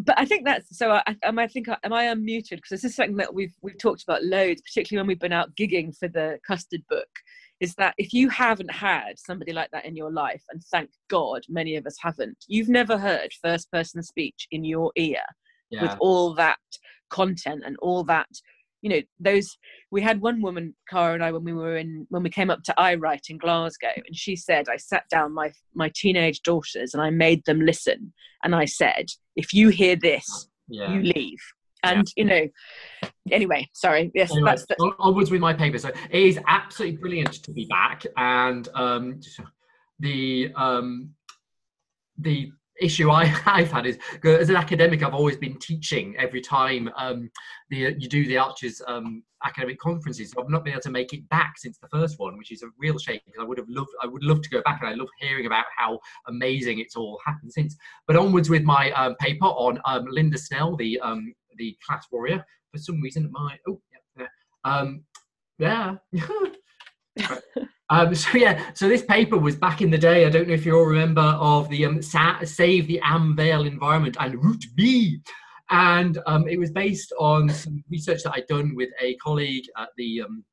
[0.00, 0.92] but I think that's so.
[0.92, 4.02] I, am I think am I unmuted because this is something that we've we've talked
[4.02, 7.08] about loads, particularly when we've been out gigging for the custard book.
[7.60, 11.42] Is that if you haven't had somebody like that in your life, and thank God
[11.48, 15.20] many of us haven't, you've never heard first person speech in your ear
[15.70, 15.82] Yeah.
[15.82, 16.56] with all that
[17.10, 18.28] content and all that
[18.82, 19.56] you know those
[19.90, 22.62] we had one woman cara and i when we were in when we came up
[22.62, 26.94] to Aye Write in glasgow and she said i sat down my my teenage daughters
[26.94, 28.12] and i made them listen
[28.42, 30.92] and i said if you hear this Yeah.
[30.92, 31.38] you leave
[31.82, 32.48] and you know
[33.30, 35.78] anyway sorry yes Anyway, that's the, on- onwards with my paper.
[35.78, 39.20] So it is absolutely brilliant to be back, and um,
[39.98, 41.10] the um,
[42.18, 46.90] the issue I, I've had is as an academic, I've always been teaching every time
[46.96, 47.30] um,
[47.70, 50.30] the you do the Archers um, academic conferences.
[50.30, 52.62] So I've not been able to make it back since the first one, which is
[52.62, 54.90] a real shame because I would have loved I would love to go back and
[54.90, 57.76] I love hearing about how amazing it's all happened since.
[58.06, 62.44] But onwards with my um, paper on um, Lynda Snell, the um, the class warrior.
[62.72, 64.28] For some reason, my oh yeah, yeah.
[64.64, 65.04] um,
[65.58, 65.96] yeah.
[67.90, 70.24] Um, so yeah, so this paper was back in the day.
[70.24, 73.66] I don't know if you all remember of the um, Sa- Save the Am Vale
[73.66, 75.20] Environment and Route B,
[75.70, 79.88] and um, it was based on some research that I'd done with a colleague at
[79.96, 80.44] the um,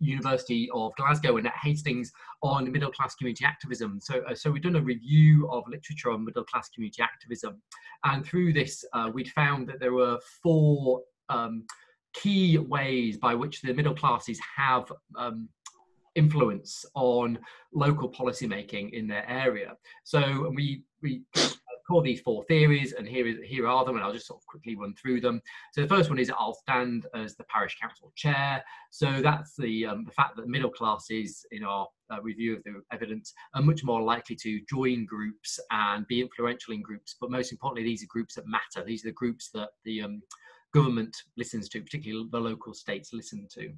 [0.00, 3.98] University of Glasgow and at Hastings on middle class community activism.
[4.00, 7.60] So, uh, so we've done a review of literature on middle class community activism,
[8.04, 11.64] and through this, uh, we'd found that there were four um,
[12.14, 15.48] key ways by which the middle classes have um,
[16.18, 17.38] influence on
[17.72, 19.76] local policymaking in their area.
[20.04, 21.22] So we we
[21.88, 24.46] call these four theories, and here is here are them, and I'll just sort of
[24.46, 25.40] quickly run through them.
[25.72, 28.62] So the first one is I'll stand as the parish council chair.
[28.90, 32.82] So that's the um, the fact that middle classes in our uh, review of the
[32.92, 37.16] evidence are much more likely to join groups and be influential in groups.
[37.20, 38.84] But most importantly, these are groups that matter.
[38.84, 40.22] These are the groups that the um,
[40.74, 43.72] government listens to, particularly the local states listen to.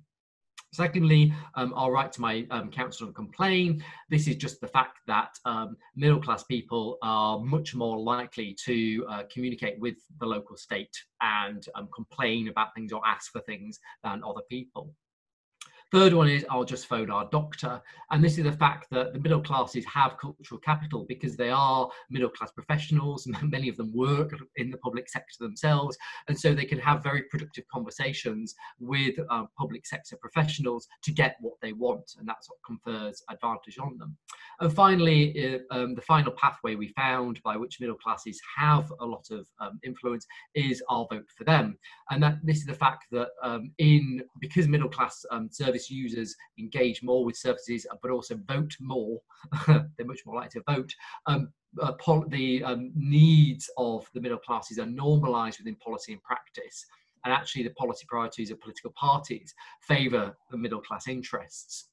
[0.73, 3.83] Secondly, um, I'll write to my um, council and complain.
[4.09, 9.05] This is just the fact that um, middle class people are much more likely to
[9.09, 13.81] uh, communicate with the local state and um, complain about things or ask for things
[14.05, 14.95] than other people.
[15.93, 17.83] Third one is I'll just phone our doctor.
[18.13, 21.89] And this is the fact that the middle classes have cultural capital because they are
[22.11, 23.27] middle class professionals.
[23.43, 25.99] Many of them work in the public sector themselves.
[26.29, 31.37] And so they can have very productive conversations with uh, public sector professionals to get
[31.41, 32.15] what they want.
[32.19, 34.17] And that's what confers advantage on them.
[34.61, 39.05] And finally, uh, um, the final pathway we found by which middle classes have a
[39.05, 40.25] lot of um, influence
[40.55, 41.79] is I'll vote for them.
[42.11, 45.49] And that this is the fact that um, in because middle class um,
[45.81, 49.21] service users engage more with services, but also vote more,
[49.67, 50.93] they're much more likely to vote.
[51.27, 51.93] Um, uh,
[52.29, 56.85] the um, needs of the middle classes are normalised within policy and practice.
[57.25, 61.89] And actually, the policy priorities of political parties favour the middle class interests.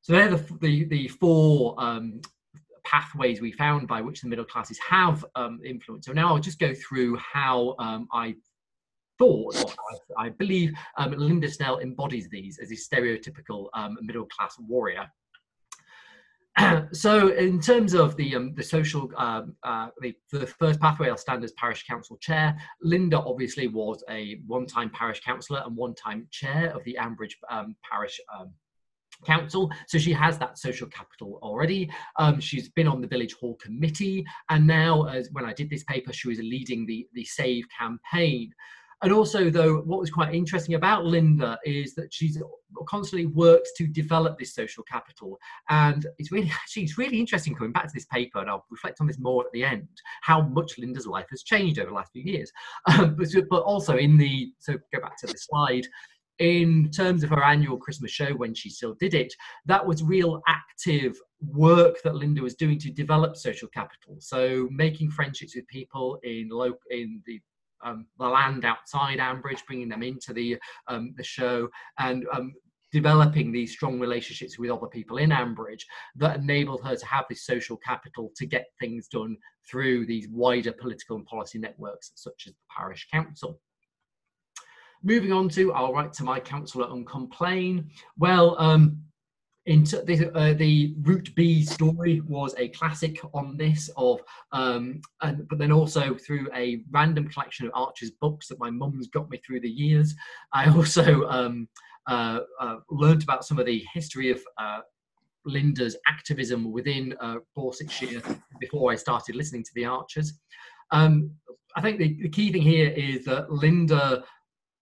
[0.00, 2.20] So they're the, the, the four um,
[2.84, 6.06] pathways we found by which the middle classes have um, influence.
[6.06, 8.36] So now I'll just go through how um, I
[9.18, 9.74] thought,
[10.16, 15.10] I, I believe um, Lynda Snell embodies these as a stereotypical um, middle class warrior.
[16.92, 21.16] so in terms of the um, the social um, uh, the, the first pathway i'll
[21.16, 22.56] stand as parish council chair.
[22.84, 28.20] Lynda obviously was a one-time parish councillor and one-time chair of the ambridge um, parish
[28.38, 28.52] um,
[29.24, 29.70] council.
[29.88, 31.90] So she has that social capital already.
[32.16, 35.84] Um, she's been on the village hall committee and now as when i did this
[35.84, 38.52] paper she was leading the the save campaign
[39.02, 42.40] and also though what was quite interesting about lynda is that she's
[42.86, 45.38] constantly works to develop this social capital
[45.68, 49.00] and it's really actually it's really interesting coming back to this paper and i'll reflect
[49.00, 49.88] on this more at the end
[50.22, 52.50] how much lynda's life has changed over the last few years
[52.86, 55.86] um, but, but also in the so go back to the slide
[56.38, 59.34] in terms of her annual Christmas show when she still did it,
[59.66, 64.16] that was real active work that Lynda was doing to develop social capital.
[64.20, 67.40] So making friendships with people in local in the
[67.84, 70.56] um, the land outside Ambridge, bringing them into the
[70.88, 71.68] um, the show,
[71.98, 72.52] and um,
[72.92, 75.82] developing these strong relationships with other people in Ambridge
[76.16, 79.36] that enabled her to have this social capital to get things done
[79.70, 83.60] through these wider political and policy networks, such as the parish council.
[85.02, 87.90] Moving on to, I'll write to my councillor and complain.
[88.16, 89.00] Well, um,
[89.68, 90.94] into the, uh, the
[91.34, 94.20] B story was a classic on this of,
[94.52, 99.08] um, and, but then also through a random collection of Archer's books that my mum's
[99.08, 100.14] got me through the years.
[100.54, 101.68] I also um,
[102.06, 104.80] uh, uh, learned about some of the history of uh,
[105.46, 110.32] Lynda's activism within uh, Borsetshire before I started listening to the Archers.
[110.92, 111.30] Um,
[111.76, 114.24] I think the, the, key thing here is that Lynda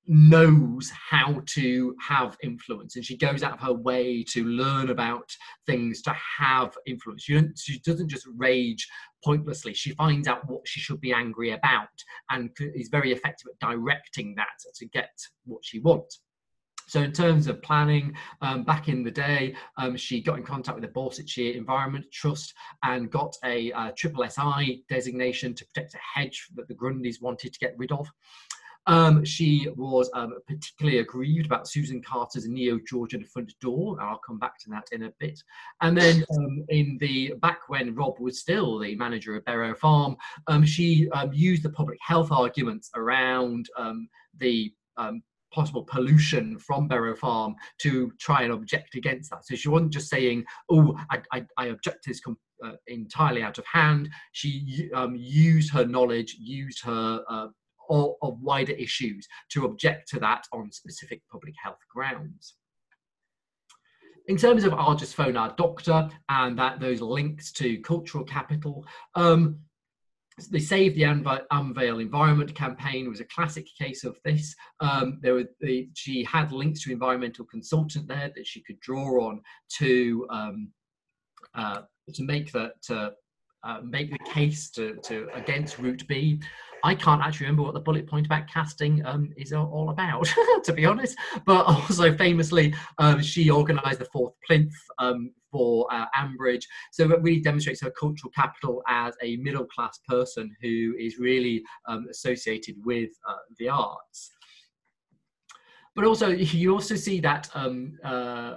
[0.07, 5.31] knows how to have influence and she goes out of her way to learn about
[5.67, 7.25] things to have influence.
[7.25, 8.89] She, she doesn't just rage
[9.25, 9.75] pointlessly.
[9.75, 11.89] She finds out what she should be angry about
[12.31, 14.47] and is very effective at directing that
[14.77, 15.11] to get
[15.45, 16.21] what she wants.
[16.89, 20.81] So in terms of planning, um, back in the day, um, she got in contact
[20.81, 22.55] with the Borsetshire Environment Trust
[22.85, 27.53] and got a uh, triple SI designation to protect a hedge that the Grundys wanted
[27.53, 28.09] to get rid of.
[28.87, 33.97] Um, she was um, particularly aggrieved about Susan Carter's neo-Georgian front door.
[34.01, 35.43] I'll come back to that in a bit.
[35.81, 40.17] And then um, in the back when Rob was still the manager of Berrow Farm,
[40.47, 44.09] um, she um, used the public health arguments around um,
[44.39, 44.73] the
[45.53, 49.47] possible pollution from Berrow Farm to try and object against that.
[49.47, 52.21] So she wasn't just saying, "Oh, I, I, I object to this."
[52.65, 54.09] Uh, entirely out of hand.
[54.33, 57.49] She um, used her knowledge, used her uh,
[57.89, 62.55] or of wider issues to object to that on specific public health grounds.
[64.29, 68.85] In terms of I'll just phone our doctor and that those links to cultural capital,
[69.15, 69.61] um,
[70.51, 74.55] the Save the Am Vale Environment campaign was a classic case of this.
[74.81, 79.29] Um, there were the, she had links to environmental consultant there that she could draw
[79.29, 79.41] on
[79.79, 80.73] to um,
[81.55, 81.83] uh,
[82.13, 83.11] to make that uh,
[83.65, 86.41] uh, make the case to, to against Route B.
[86.85, 90.29] I can't actually remember what the bullet point about casting um, is all about,
[90.65, 91.17] to be honest.
[91.45, 96.65] But also famously, um, she organised the fourth plinth um, for uh, Ambridge.
[96.93, 101.63] So it really demonstrates her cultural capital as a middle class person who is really
[101.89, 104.31] um, associated with uh, the arts.
[105.95, 108.57] But also, you also see that um, uh,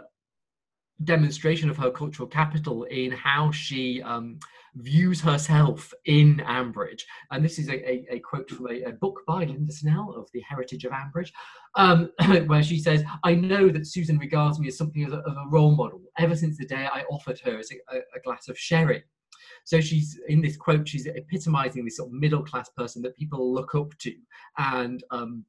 [1.05, 4.39] demonstration of her cultural capital in how she um,
[4.75, 7.01] views herself in Ambridge.
[7.31, 10.29] And this is a, a, a quote from a, a, book by Lynda Snell of
[10.33, 11.31] The Heritage of Ambridge,
[11.75, 12.11] um,
[12.47, 15.75] where she says, I know that Susan regards me as something of a, of role
[15.75, 19.03] model ever since the day I offered her a, glass of sherry.
[19.65, 23.53] So she's in this quote, she's epitomizing this sort of middle class person that people
[23.53, 24.13] look up to
[24.57, 25.45] and um,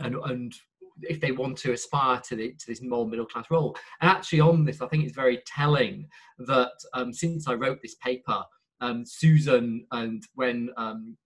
[0.00, 0.54] and, and
[1.02, 3.76] if they want to aspire to, the, to this more middle class role.
[4.00, 7.96] And actually, on this, I think it's very telling that um, since I wrote this
[7.96, 8.42] paper,
[8.80, 11.16] um, Susan and when um,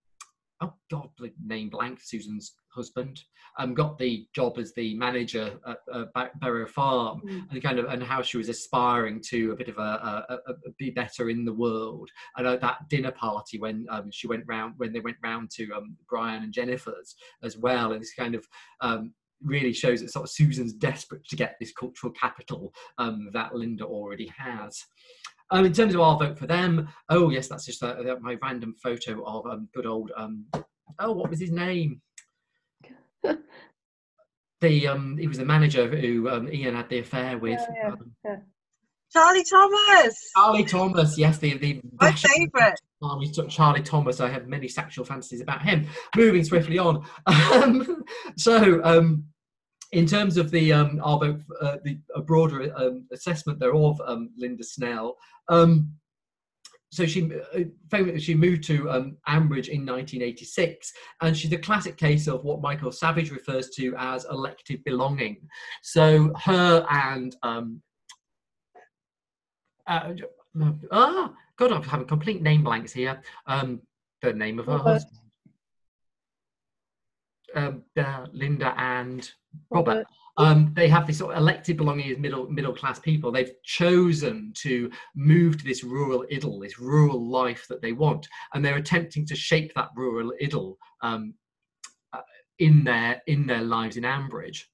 [0.62, 3.20] oh god, the name blank, Susan's husband
[3.59, 6.05] um, got the job as the manager at uh,
[6.41, 7.43] Berrow Farm, mm.
[7.51, 10.53] and kind of and how she was aspiring to a bit of a, a, a,
[10.53, 12.09] a be better in the world.
[12.37, 15.70] And at that dinner party when um, she went round when they went round to
[15.73, 18.47] um, Brian and Jennifer's as well, and this kind of
[18.81, 19.12] um,
[19.45, 23.84] really shows that sort of Susan's desperate to get this cultural capital um, that Linda
[23.84, 24.84] already has.
[25.51, 28.74] Um, in terms of our vote for them, oh yes, that's just uh, my random
[28.82, 30.11] photo of um, good old.
[30.16, 30.47] Um,
[30.99, 32.01] oh, what was his name?
[34.61, 37.61] the um, he was the manager who um, Ian had the affair with.
[37.61, 38.36] Yeah, yeah, um, yeah.
[39.12, 40.16] Charlie Thomas.
[40.34, 42.78] Charlie Thomas, yes, the the my favourite.
[43.03, 44.20] Army Charlie Thomas.
[44.20, 45.86] I have many sexual fantasies about him.
[46.16, 47.05] Moving swiftly on.
[47.53, 48.05] Um,
[48.36, 49.24] so um,
[49.93, 54.64] in terms of the um, our uh, the a broader um, assessment thereof, um, Lynda
[54.64, 55.16] Snell.
[55.49, 55.93] Um,
[56.90, 62.26] so she uh, she moved to um, Ambridge in 1986, and she's a classic case
[62.26, 65.36] of what Michael Savage refers to as elective belonging.
[65.82, 67.82] So her and um,
[69.86, 70.12] uh,
[70.90, 73.22] ah, God, I'm having complete name blanks here.
[73.47, 73.80] Um,
[74.20, 75.22] the name of her husband.
[77.55, 79.30] Um, uh, Lynda and
[79.70, 79.90] Robert.
[79.90, 80.07] Robert.
[80.38, 83.30] Um, they have this sort of elected belonging as middle middle class people.
[83.30, 88.64] They've chosen to move to this rural idyll, this rural life that they want, and
[88.64, 91.34] they're attempting to shape that rural idyll um,
[92.14, 92.22] uh,
[92.59, 94.64] in their in their lives in Ambridge.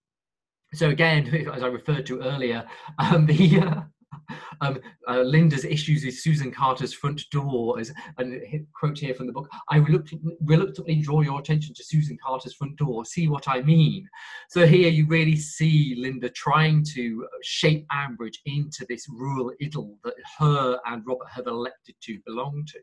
[0.75, 2.65] So again, as I referred to earlier,
[2.99, 3.81] um, the uh,
[4.61, 7.79] um, uh, Lynda's issues with Susan Carter's front door,
[8.19, 12.55] and a quote here from the book, I reluctantly draw your attention to Susan Carter's
[12.55, 13.05] front door.
[13.05, 14.09] See what I mean?
[14.49, 20.15] So here you really see Lynda trying to shape Ambridge into this rural idyll that
[20.39, 22.79] her and Robert have elected to belong to.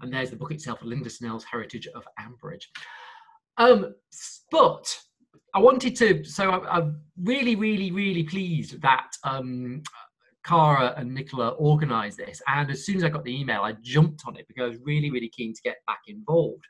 [0.00, 2.64] And there's the book itself, Lynda Snell's Heritage of Ambridge.
[3.58, 3.94] Um,
[4.50, 4.98] but
[5.54, 9.82] I wanted to, so I'm really, really, really pleased that um,
[10.46, 12.40] Cara and Nicola organised this.
[12.46, 14.78] And as soon as I got the email, I jumped on it because I was
[14.82, 16.64] really, really keen to get back involved.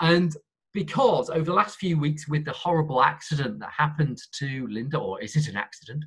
[0.00, 0.36] And
[0.74, 5.20] because over the last few weeks, with the horrible accident that happened to Lynda, or
[5.20, 6.04] is it an accident?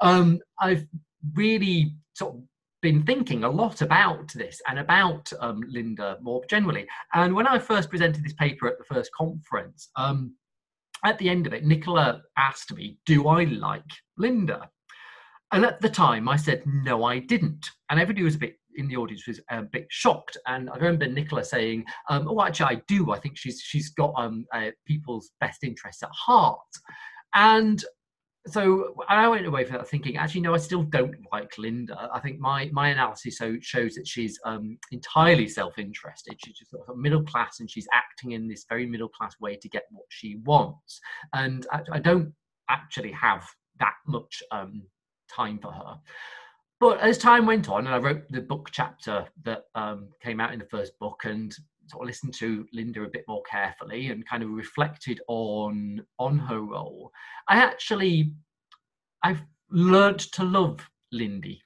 [0.00, 0.86] Um, I've
[1.34, 2.42] really sort of
[2.82, 6.86] been thinking a lot about this and about um, Lynda more generally.
[7.14, 10.34] And when I first presented this paper at the first conference, um,
[11.04, 13.82] at the end of it, Nicola asked me, Do I like
[14.18, 14.68] Lynda?
[15.52, 17.66] And at the time, I said, No, I didn't.
[17.90, 20.36] And everybody was a bit in the audience was a bit shocked.
[20.46, 23.12] And I remember Nicola saying, um, "Oh, actually, I do.
[23.12, 26.60] I think she's she's got um, uh, people's best interests at heart."
[27.34, 27.82] And
[28.48, 32.08] so I went away from that thinking, actually, no, I still don't like Lynda.
[32.12, 36.36] I think my my analysis so shows that she's um, entirely self-interested.
[36.44, 39.56] She's just sort of middle class, and she's acting in this very middle class way
[39.56, 41.00] to get what she wants.
[41.34, 42.32] And I, I don't
[42.68, 43.46] actually have
[43.80, 44.82] that much um,
[45.34, 45.98] time for her.
[46.78, 50.52] But as time went on, and I wrote the book chapter that um, came out
[50.52, 51.54] in the first book, and
[51.88, 56.38] sort of listened to Lynda a bit more carefully and kind of reflected on on
[56.38, 57.10] her role,
[57.48, 58.32] I actually
[59.22, 61.62] I've learned to love Lindy.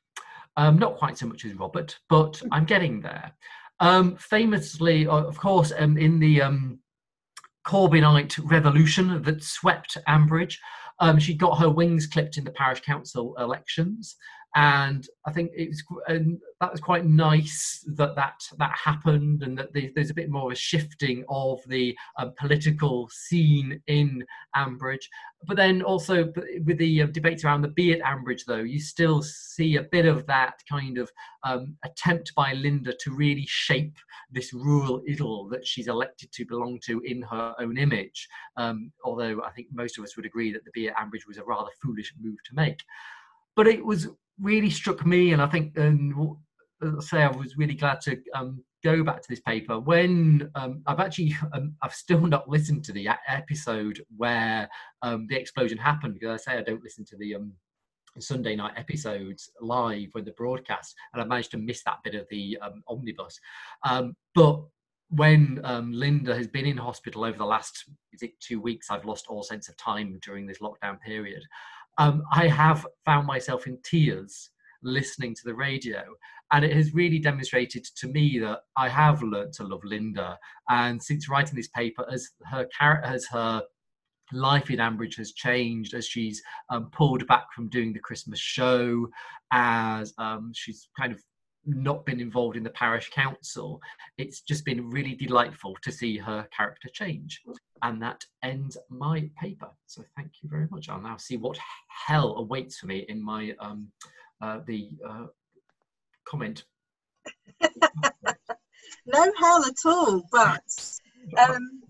[0.56, 3.32] Um, not quite so much as Robert, but I'm getting there.
[3.78, 6.80] Um, famously, of course, um, in the um,
[7.66, 10.56] Corbynite revolution that swept Ambridge,
[11.00, 14.16] um, she got her wings clipped in the parish council elections,
[14.56, 19.56] and I think it was and that was quite nice that that that happened, and
[19.56, 24.24] that the, there's a bit more of a shifting of the uh, political scene in
[24.56, 25.04] Ambridge.
[25.46, 26.32] But then also
[26.64, 30.04] with the uh, debates around the Be at Ambridge, though, you still see a bit
[30.04, 31.10] of that kind of
[31.44, 33.96] um, attempt by Lynda to really shape
[34.32, 38.28] this rural idyll that she's elected to belong to in her own image.
[38.56, 41.38] Um, although I think most of us would agree that the Be at Ambridge was
[41.38, 42.82] a rather foolish move to make.
[43.56, 44.08] But it was
[44.40, 46.38] really struck me, and I think, um,
[46.82, 50.82] I say, I was really glad to um, go back to this paper when um,
[50.86, 54.68] I've actually um, I've still not listened to the episode where
[55.02, 57.52] um, the explosion happened because I say I don't listen to the um,
[58.18, 62.26] Sunday night episodes live when the broadcast, and I managed to miss that bit of
[62.30, 63.38] the omnibus.
[64.34, 64.62] But
[65.10, 69.04] when um, Lynda has been in hospital over the last is it two weeks, I've
[69.04, 71.42] lost all sense of time during this lockdown period.
[71.98, 74.50] Um, I have found myself in tears
[74.82, 76.02] listening to the radio,
[76.52, 80.36] and it has really demonstrated to me that I have learnt to love Lynda.
[80.68, 83.62] And since writing this paper, as her character, as her
[84.32, 89.08] life in Ambridge has changed as she's um, pulled back from doing the Christmas show,
[89.52, 91.20] as um, she's kind of
[91.74, 93.80] not been involved in the parish council.
[94.18, 97.40] It's just been really delightful to see her character change.
[97.82, 99.68] And that ends my paper.
[99.86, 100.88] So thank you very much.
[100.88, 101.58] I'll now see what
[102.06, 103.88] hell awaits for me in my um,
[104.40, 105.26] uh, the uh,
[106.26, 106.64] comment.
[107.62, 110.22] no hell at all.
[110.30, 110.62] But
[111.38, 111.82] um,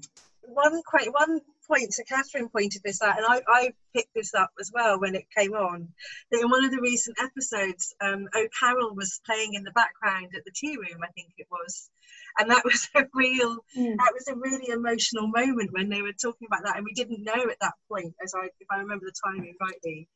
[0.43, 1.41] one quite one
[1.71, 1.93] point.
[1.95, 5.27] So Catherine pointed this out, and I, I picked this up as well when it
[5.37, 5.89] came on.
[6.31, 10.45] That in one of the recent episodes, um, O'Carroll was playing in the background at
[10.45, 11.01] the tea room.
[11.03, 11.91] I think it was,
[12.39, 13.97] and that was a real Mm.
[13.97, 17.23] that was a really emotional moment when they were talking about that, and we didn't
[17.23, 20.09] know at that point, as I if I remember the timing rightly,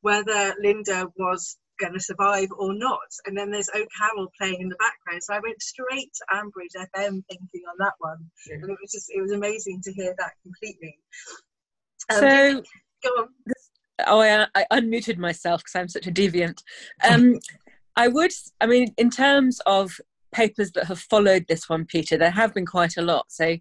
[0.00, 2.98] whether Lynda was going to survive or not.
[3.26, 5.22] And then there's O'Carroll playing in the background.
[5.22, 8.18] So I went straight to Ambridge FM thinking on that one.
[8.50, 10.98] And it was just, it was amazing to hear that completely.
[12.12, 12.62] Um, So,
[13.02, 13.28] go on.
[14.06, 16.62] oh, I, I unmuted myself because I'm such a deviant.
[17.08, 17.38] Um,
[17.96, 19.98] I would, I mean, in terms of
[20.32, 23.26] papers that have followed this one, Peter, there have been quite a lot.
[23.28, 23.56] So,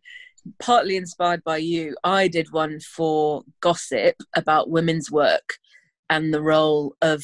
[0.60, 5.58] partly inspired by you, I did one for Gossip about women's work
[6.10, 7.24] and the role of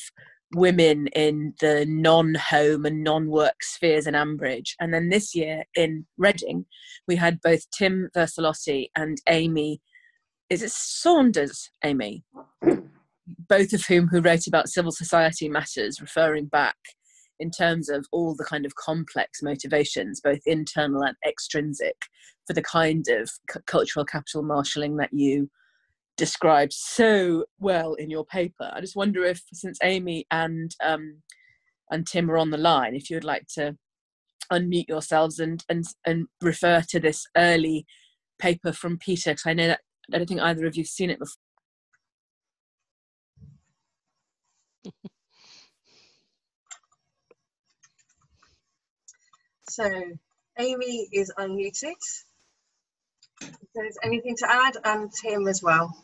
[0.54, 4.72] women in the non-home and non-work spheres in Ambridge.
[4.80, 6.66] And then this year in Reading,
[7.08, 9.82] we had both Tim Versalotti and Amy.
[10.50, 12.24] Is it Saunders, Amy?
[13.48, 16.76] Both of whom who wrote about civil society matters, referring back
[17.40, 21.96] in terms of all the kind of complex motivations, both internal and extrinsic,
[22.46, 25.50] for the kind of c- cultural capital marshalling that you
[26.18, 28.72] described so well in your paper.
[28.74, 31.22] I just wonder if, since Amy and um,
[31.90, 33.78] and Tim are on the line, if you would like to
[34.52, 37.86] unmute yourselves and and and refer to this early
[38.40, 39.82] paper from Peter, because I know that
[40.14, 41.36] I don't think either of you've seen it before.
[49.70, 49.90] So
[50.60, 51.94] Amy is unmuted.
[53.42, 55.96] If there's anything to add, and Tim as well.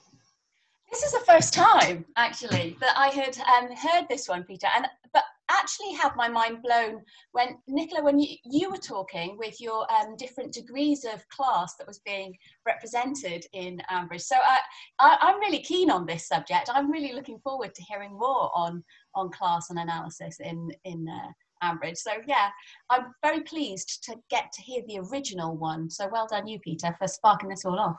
[0.92, 4.88] This is the first time, actually, that I had um, heard this one, Peter, and
[5.14, 9.86] but actually had my mind blown when Nicola, when you, you were talking with your
[9.92, 12.36] um, different degrees of class that was being
[12.66, 14.22] represented in Ambridge.
[14.22, 14.60] So I,
[15.00, 16.70] I, am really keen on this subject.
[16.74, 18.84] I'm really looking forward to hearing more on
[19.16, 21.32] on class and analysis in in uh,
[21.64, 21.98] Ambridge.
[21.98, 22.50] So yeah,
[22.90, 25.90] I'm very pleased to get to hear the original one.
[25.90, 27.98] So well done, you, Peter, for sparking this all off.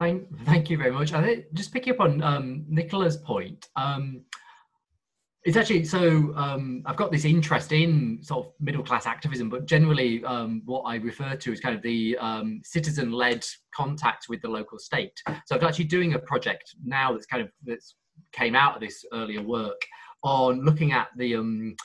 [0.00, 1.12] Thank, thank you very much.
[1.12, 3.68] I think just picking up on um, Nicola's point.
[3.74, 4.22] Um,
[5.44, 9.66] it's actually so um, I've got this interest in sort of middle class activism, but
[9.66, 14.42] generally um, what I refer to is kind of the um, citizen led contact with
[14.42, 15.22] the local state.
[15.46, 17.94] So I'm actually doing a project now that's kind of that's
[18.32, 19.80] came out of this earlier work
[20.22, 21.76] on looking at the um,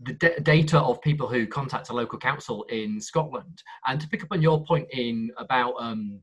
[0.00, 3.62] the d- data of people who contact a local council in Scotland.
[3.86, 6.20] And to pick up on your point in about um,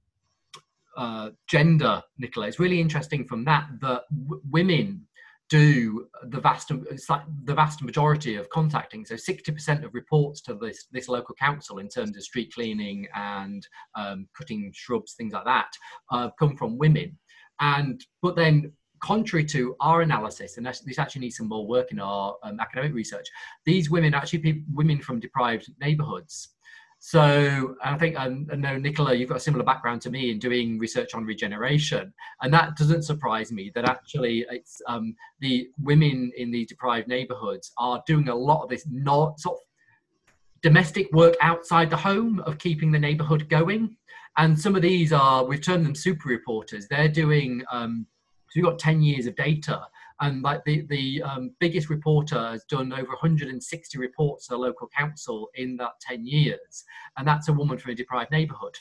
[0.97, 5.05] uh, gender, Nicola, it's really interesting from that that w- women
[5.49, 6.71] do the vast
[7.07, 11.77] like the vast majority of contacting so 60% of reports to this this local council
[11.77, 15.71] in terms of street cleaning and um, cutting shrubs things like that
[16.11, 17.15] uh, come from women
[17.59, 18.71] and but then
[19.05, 22.93] contrary to our analysis, and this actually needs some more work in our um, academic
[22.93, 23.27] research,
[23.63, 26.55] these women actually women from deprived neighbourhoods.
[26.99, 30.39] So I think um, I know Nicola, you've got a similar background to me in
[30.39, 33.71] doing research on regeneration, and that doesn't surprise me.
[33.75, 38.69] That actually, it's um, the women in the deprived neighbourhoods are doing a lot of
[38.69, 39.61] this not sort of
[40.63, 43.95] domestic work outside the home of keeping the neighbourhood going.
[44.37, 46.87] And some of these are we've termed them super reporters.
[46.87, 48.07] They're doing um,
[48.55, 49.81] so we've got 10 years of data.
[50.21, 54.87] And like the, the um, biggest reporter has done over 160 reports to the local
[54.97, 56.85] council in that 10 years.
[57.17, 58.77] And that's a woman from a deprived neighbourhood.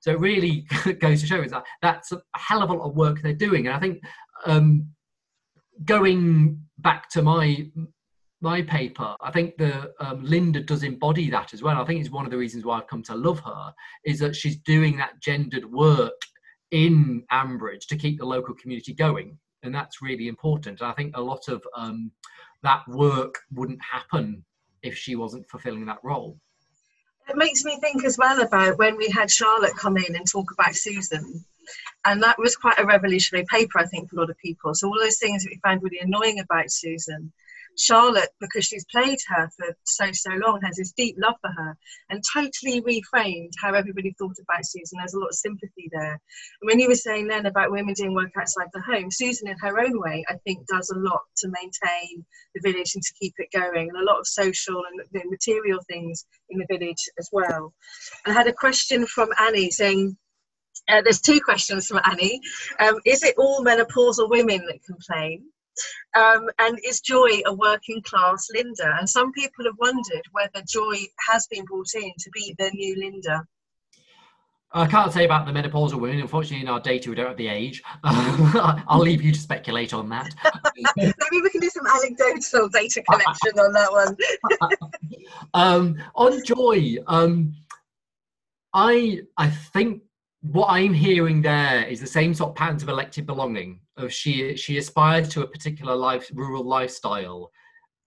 [0.00, 0.66] So it really
[1.00, 3.68] goes to show is that that's a hell of a lot of work they're doing.
[3.68, 4.02] And I think
[4.44, 4.88] um,
[5.84, 7.70] going back to my
[8.40, 11.80] my paper, I think the um, Lynda does embody that as well.
[11.80, 13.72] I think it's one of the reasons why I've come to love her
[14.04, 16.20] is that she's doing that gendered work
[16.72, 19.38] in Ambridge to keep the local community going.
[19.62, 20.80] And that's really important.
[20.80, 22.10] And I think a lot of um,
[22.62, 24.44] that work wouldn't happen
[24.82, 26.36] if she wasn't fulfilling that role.
[27.28, 30.50] It makes me think as well about when we had Charlotte come in and talk
[30.50, 31.44] about Susan.
[32.04, 34.74] And that was quite a revolutionary paper, I think, for a lot of people.
[34.74, 37.32] So, all those things that we found really annoying about Susan
[37.78, 41.76] Charlotte, because she's played her for so, so long, has this deep love for her
[42.10, 44.98] and totally reframed how everybody thought about Susan.
[44.98, 46.20] There's a lot of sympathy there.
[46.60, 49.56] And when you were saying then about women doing work outside the home, Susan, in
[49.60, 53.34] her own way, I think does a lot to maintain the village and to keep
[53.38, 57.72] it going, and a lot of social and material things in the village as well.
[58.26, 60.16] I had a question from Annie saying,
[60.88, 62.40] uh, there's two questions from Annie.
[62.80, 65.44] Um, is it all menopausal women that complain?
[66.16, 68.98] Um, and is Joy a working class Lynda?
[68.98, 70.96] And some people have wondered whether Joy
[71.30, 73.42] has been brought in to be the new Lynda.
[74.74, 76.20] I can't say about the menopausal women.
[76.20, 77.82] Unfortunately, in our data, we don't have the age.
[78.04, 80.34] I'll leave you to speculate on that.
[80.96, 84.16] Maybe we can do some anecdotal data collection on that one.
[85.54, 87.54] um, on Joy, um,
[88.72, 90.02] I I think
[90.40, 93.80] what I'm hearing there is the same sort of patterns of elective belonging.
[93.96, 97.50] Of she she aspired to a particular life rural lifestyle,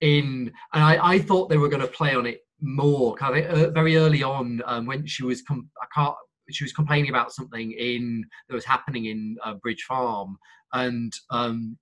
[0.02, 3.16] in and I, I thought they were going to play on it more.
[3.16, 6.16] Kind of uh, very early on um, when she was com- I can't
[6.52, 10.38] she was complaining about something in that was happening in uh, Bridge Farm,
[10.74, 11.78] and um,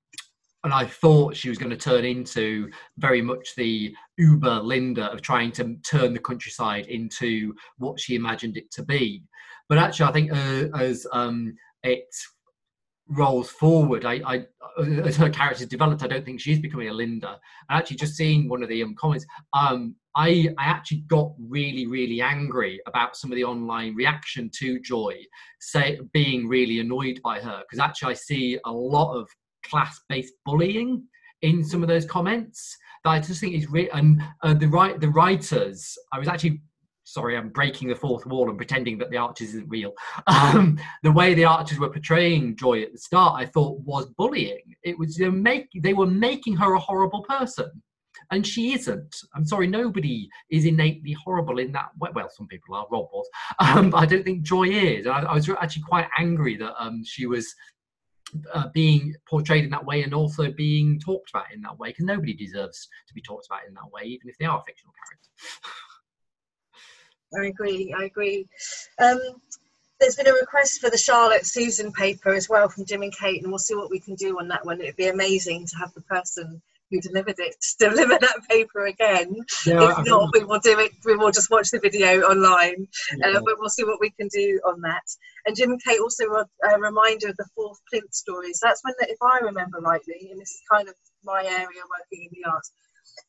[0.63, 5.21] and I thought she was going to turn into very much the Uber Lynda of
[5.21, 9.23] trying to turn the countryside into what she imagined it to be.
[9.67, 12.05] But actually, I think uh, as um, it
[13.07, 14.45] rolls forward, I, I
[15.05, 17.37] as her character's developed, I don't think she's becoming a Lynda.
[17.69, 21.87] And actually, just seeing one of the um, comments, um, I I actually got really
[21.87, 25.15] really angry about some of the online reaction to Joy,
[25.59, 29.27] say being really annoyed by her because actually I see a lot of
[29.65, 31.03] class-based bullying
[31.41, 34.99] in some of those comments that I just think is re- and uh, the right
[34.99, 35.97] the writers.
[36.11, 36.61] I was actually
[37.13, 39.93] sorry, I'm breaking the fourth wall and pretending that the Archers isn't real.
[40.27, 44.75] Um, the way the Archers were portraying Joy at the start, I thought was bullying.
[44.83, 47.69] It was you know, make they were making her a horrible person.
[48.31, 49.15] And she isn't.
[49.35, 52.09] I'm sorry, nobody is innately horrible in that way.
[52.13, 53.27] Well, some people are, Rob was.
[53.59, 55.07] Um, but I don't think Joy is.
[55.07, 57.53] I, I was actually quite angry that um, she was
[58.53, 62.05] uh, being portrayed in that way and also being talked about in that way because
[62.05, 64.93] nobody deserves to be talked about in that way, even if they are a fictional
[65.05, 65.29] character.
[67.39, 67.93] I agree.
[67.97, 68.47] I agree.
[68.99, 69.19] Um,
[69.99, 73.41] there's been a request for the Charlotte Susan paper as well from Jim and Kate,
[73.41, 74.81] and we'll see what we can do on that one.
[74.81, 76.61] It'd be amazing to have the person
[76.91, 79.35] who delivered it deliver that paper again.
[79.65, 80.91] Yeah, if I not, we will do it.
[81.05, 83.29] We will just watch the video online, Yeah.
[83.29, 85.03] uh, but we'll see what we can do on that.
[85.45, 88.59] And Jim and Kate also a reminder of the fourth plinth stories.
[88.61, 92.29] That's when, if I remember rightly, and this is kind of my area working in
[92.33, 92.71] the arts,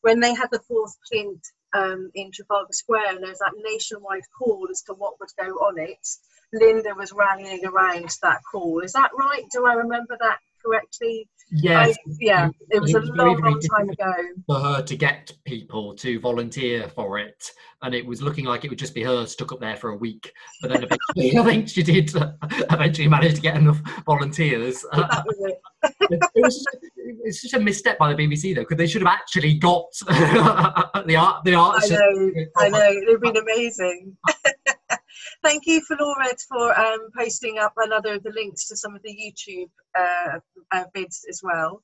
[0.01, 1.43] when they had the fourth plinth
[1.75, 5.51] um, in Trafalgar Square, and there was that nationwide call as to what would go
[5.67, 6.07] on it.
[6.53, 8.79] Lynda was rallying around that call.
[8.79, 9.43] Is that right?
[9.51, 11.27] Do I remember that correctly?
[11.51, 11.91] Yes.
[11.91, 14.13] I- yeah, it was a was very, long, long time ago.
[14.47, 17.51] for her to get people to volunteer for it,
[17.83, 19.95] and it was looking like it would just be her stuck up there for a
[19.95, 20.31] week.
[20.61, 22.11] But then eventually, I think she did
[22.71, 24.83] eventually manage to get enough volunteers.
[24.91, 25.61] That was it.
[26.35, 26.65] it was
[27.25, 31.15] it's such a misstep by the BBC though, because they should have actually got the
[31.17, 31.43] art.
[31.43, 31.83] The art.
[31.83, 34.17] I know, I know, it'd been amazing.
[35.45, 39.03] Thank you for Laura for um, posting up another of the links to some of
[39.03, 40.39] the YouTube uh,
[40.71, 41.83] uh, vids as well.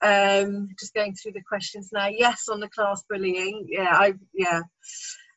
[0.00, 2.06] Um, just going through the questions now.
[2.06, 3.66] Yes, on the class bullying.
[3.68, 4.60] Yeah, I yeah.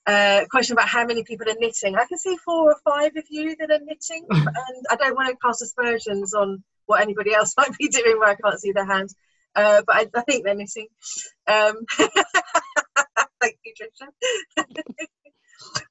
[0.05, 1.95] Uh, question about how many people are knitting.
[1.95, 5.30] I can see four or five of you that are knitting, and I don't want
[5.30, 8.86] to cast aspersions on what anybody else might be doing where I can't see their
[8.86, 9.16] hands.
[9.55, 10.89] Uh, but I, I think they're knitting.
[11.47, 11.78] Um,
[13.41, 15.08] thank you, Trisha.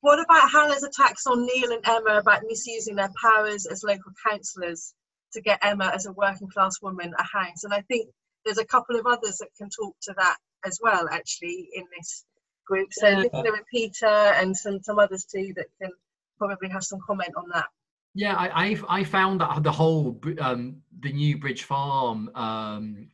[0.00, 4.94] What about Hannah's attacks on Neil and Emma about misusing their powers as local councillors
[5.32, 7.64] to get Emma, as a working class woman, a house?
[7.64, 8.08] And I think
[8.44, 12.24] there's a couple of others that can talk to that as well, actually, in this
[12.66, 12.88] group.
[12.92, 13.24] So Yeah.
[13.32, 15.90] And Peter, and some some others too that can
[16.38, 17.66] probably have some comment on that.
[18.14, 23.08] Yeah, I, I I found that the whole um, the new Bridge Farm um,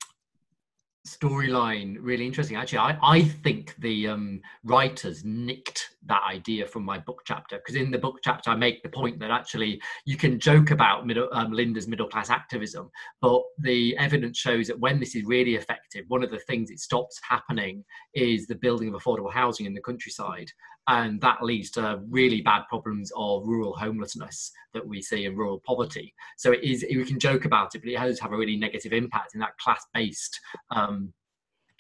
[1.07, 2.57] storyline really interesting.
[2.57, 7.75] Actually, I, I think the um, writers nicked that idea from my book chapter because
[7.75, 11.29] in the book chapter I make the point that actually you can joke about middle,
[11.33, 12.91] um, Lynda's middle class activism,
[13.21, 16.79] but the evidence shows that when this is really effective, one of the things it
[16.79, 17.85] stops happening
[18.15, 20.51] is the building of affordable housing in the countryside
[20.89, 25.63] and that leads to really bad problems of rural homelessness that we see in rural
[25.65, 26.15] poverty.
[26.37, 28.93] So it is we can joke about it, but it does have a really negative
[28.93, 31.13] impact in that class-based um,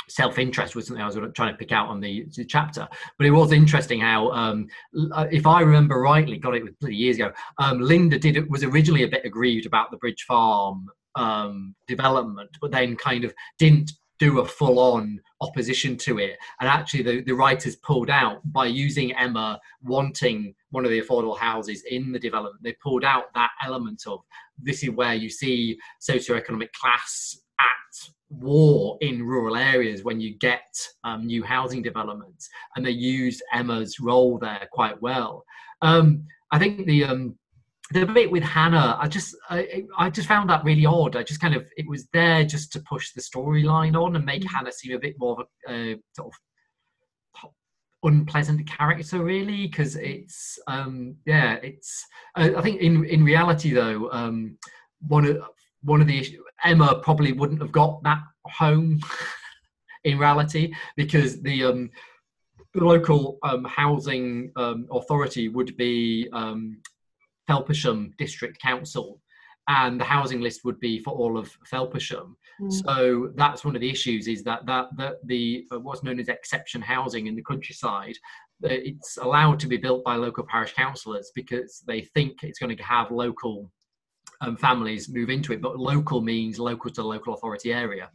[0.09, 2.89] self-interest was something I was trying to pick out on the, the chapter.
[3.19, 4.67] But it was interesting how, um,
[5.13, 7.33] uh, if I remember rightly, got it was years ago.
[7.59, 12.71] Um, Lynda did was originally a bit aggrieved about the Bridge Farm um, development, but
[12.71, 13.93] then kind of didn't
[14.23, 16.39] do a full-on opposition to it.
[16.61, 21.37] And actually the, the writers pulled out by using emma wanting one of the affordable
[21.37, 22.62] houses in the development.
[22.62, 24.20] They pulled out that element of
[24.57, 30.73] this is where you see socioeconomic class at war in rural areas when you get
[31.03, 32.49] um, new housing developments.
[32.77, 35.45] And they used emma's role there quite well.
[35.83, 37.35] Um, i think the um,
[37.93, 41.16] the bit with Hannah, I just I, I just found that really odd.
[41.16, 44.49] I just kind of it was there just to push the storyline on and make
[44.51, 47.51] Hannah seem a bit more of a uh, sort of
[48.05, 52.05] unpleasant character, really, because it's um yeah it's
[52.36, 54.59] uh, I think in in reality though um
[55.07, 55.38] one of
[55.82, 59.01] one of the issues, Emma probably wouldn't have got that home
[60.05, 61.90] in reality because the um
[62.74, 66.78] the local um, housing um, authority would be um,
[67.53, 69.21] Felpersham District Council,
[69.69, 72.35] and the housing list would be for all of Felpersham.
[72.71, 76.29] So that's one of the issues: is that that that the uh, what's known as
[76.29, 78.17] exception housing in the countryside,
[78.65, 82.77] uh, it's allowed to be built by local parish councillors because they think it's going
[82.77, 83.71] to have local
[84.43, 85.61] um, families move into it.
[85.61, 88.11] But local means local to local authority area.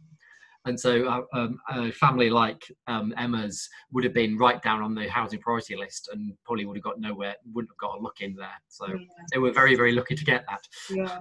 [0.68, 4.94] And so uh, um, a family like um, Emma's would have been right down on
[4.94, 8.20] the housing priority list and probably would have got nowhere, wouldn't have got a look
[8.20, 8.60] in there.
[8.68, 8.96] So Yeah.
[9.32, 10.60] they were very, very lucky to get that.
[10.90, 11.20] Yeah.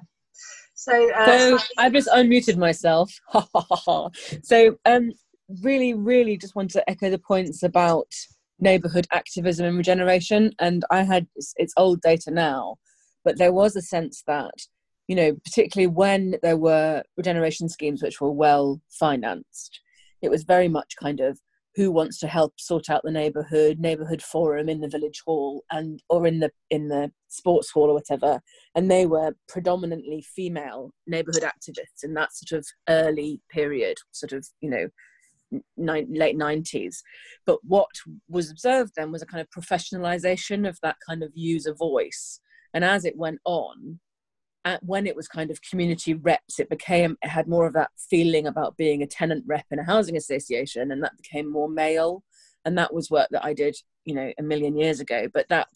[0.75, 3.09] So, uh, So so- I've just unmuted myself.
[4.43, 5.13] so um,
[5.61, 8.11] really, really just want to echo the points about
[8.59, 10.51] neighbourhood activism and regeneration.
[10.59, 12.75] And I had it's, it's old data now,
[13.23, 14.51] but there was a sense that
[15.07, 19.79] you know, particularly when there were regeneration schemes which were well financed,
[20.21, 21.39] it was very much kind of
[21.75, 26.01] who wants to help sort out the neighbourhood, neighbourhood forum in the village hall and
[26.09, 28.41] or in the in the sports hall or whatever.
[28.75, 34.47] And they were predominantly female neighborhood activists in that sort of early period sort of
[34.59, 34.89] you know
[35.77, 36.97] ni- late 90s
[37.45, 37.87] but what
[38.27, 42.41] was observed then was a kind of professionalization of that kind of user voice.
[42.73, 43.99] And as it went on
[44.81, 48.47] when it was kind of community reps it became it had more of that feeling
[48.47, 52.23] about being a tenant rep in a housing association and that became more male.
[52.65, 55.27] And that was work that i did you know a million years ago.
[55.31, 55.67] But that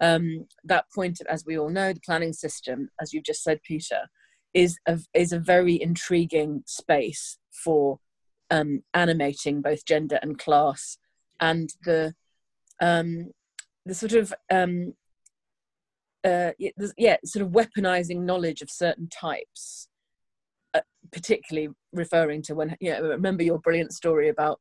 [0.00, 4.08] um, that point, as we all know, the planning system, as you've just said, Peter,
[4.54, 7.98] is a, is a very intriguing space for
[8.50, 10.98] um, animating both gender and class,
[11.40, 12.14] and the
[12.80, 13.30] um,
[13.84, 14.94] the sort of um,
[16.24, 16.52] uh,
[16.96, 19.88] yeah, sort of weaponizing knowledge of certain types,
[20.74, 20.80] uh,
[21.12, 24.60] particularly referring to when you know, remember your brilliant story about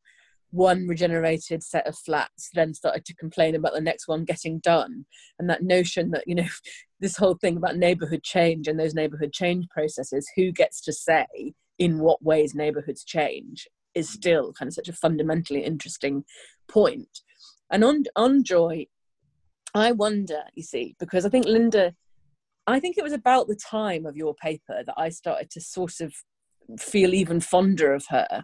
[0.51, 5.05] one regenerated set of flats then started to complain about the next one getting done
[5.39, 6.47] and that notion that you know
[6.99, 11.53] this whole thing about neighborhood change and those neighborhood change processes who gets to say
[11.77, 16.23] in what ways neighborhoods change is still kind of such a fundamentally interesting
[16.67, 17.19] point.
[17.69, 18.85] and on on joy
[19.77, 21.93] i wonder you see because i think lynda
[22.65, 25.99] i think it was about the time of your paper that i started to sort
[25.99, 26.13] of
[26.79, 28.43] feel even fonder of her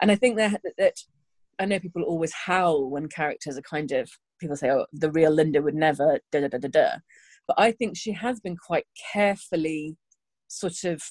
[0.00, 0.94] and i think that that
[1.58, 4.10] I know people always howl when characters are kind of
[4.40, 6.88] people say, "Oh, the real Lynda would never." Da da da da da.
[7.46, 9.96] But I think she has been quite carefully,
[10.48, 11.02] sort of,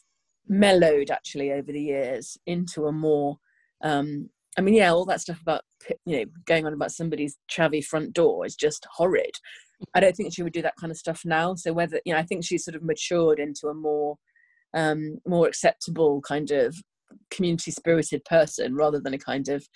[0.47, 3.37] mellowed actually over the years into a more.
[3.83, 5.61] Um, I mean, yeah, all that stuff about
[6.05, 9.31] you know going on about somebody's chavvy front door is just horrid.
[9.93, 11.55] I don't think she would do that kind of stuff now.
[11.55, 14.17] So whether you know, I think she's sort of matured into a more,
[14.75, 16.75] um, more acceptable kind of
[17.29, 19.67] community spirited person rather than a kind of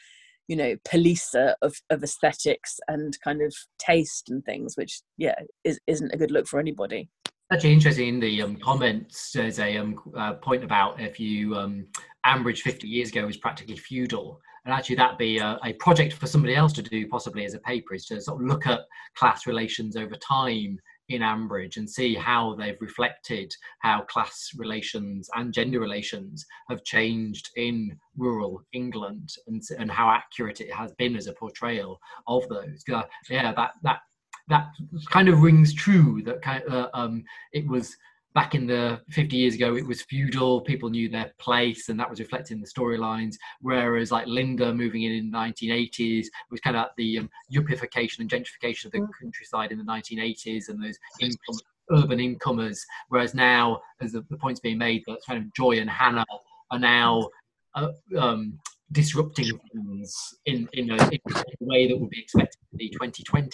[0.47, 5.79] you know policer of, of aesthetics and kind of taste and things which yeah is,
[5.87, 7.09] isn't a good look for anybody
[7.51, 11.85] Actually, interesting in the um, comments, there's a um, uh, point about if you um,
[12.25, 16.27] Ambridge 50 years ago was practically feudal, and actually that'd be a, a project for
[16.27, 18.81] somebody else to do, possibly as a paper, is to sort of look at
[19.15, 25.53] class relations over time in Ambridge and see how they've reflected how class relations and
[25.53, 31.27] gender relations have changed in rural England and, and how accurate it has been as
[31.27, 32.83] a portrayal of those.
[32.91, 33.99] Uh, yeah, that that
[34.47, 34.67] that
[35.09, 36.23] kind of rings true.
[36.23, 36.39] That
[36.69, 37.95] uh, um, it was
[38.35, 42.09] back in the 50 years ago it was feudal people knew their place and that
[42.09, 46.75] was reflected in the storylines whereas like lynda moving in in the 1980s was kind
[46.75, 51.59] of the um, yuppification and gentrification of the countryside in the 1980s and those income,
[51.91, 52.85] urban incomers.
[53.09, 56.25] Whereas now as the, the points being made that kind of joy and hannah
[56.71, 57.29] are now
[57.75, 58.59] uh, um,
[58.91, 63.49] disrupting things in, in, a, in a way that would be expected in the 2020s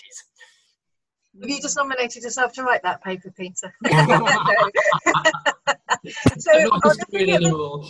[1.39, 3.73] Have you just nominated yourself to write that paper, Peter?
[6.37, 7.83] so I'm not I'm looking, at the, anymore.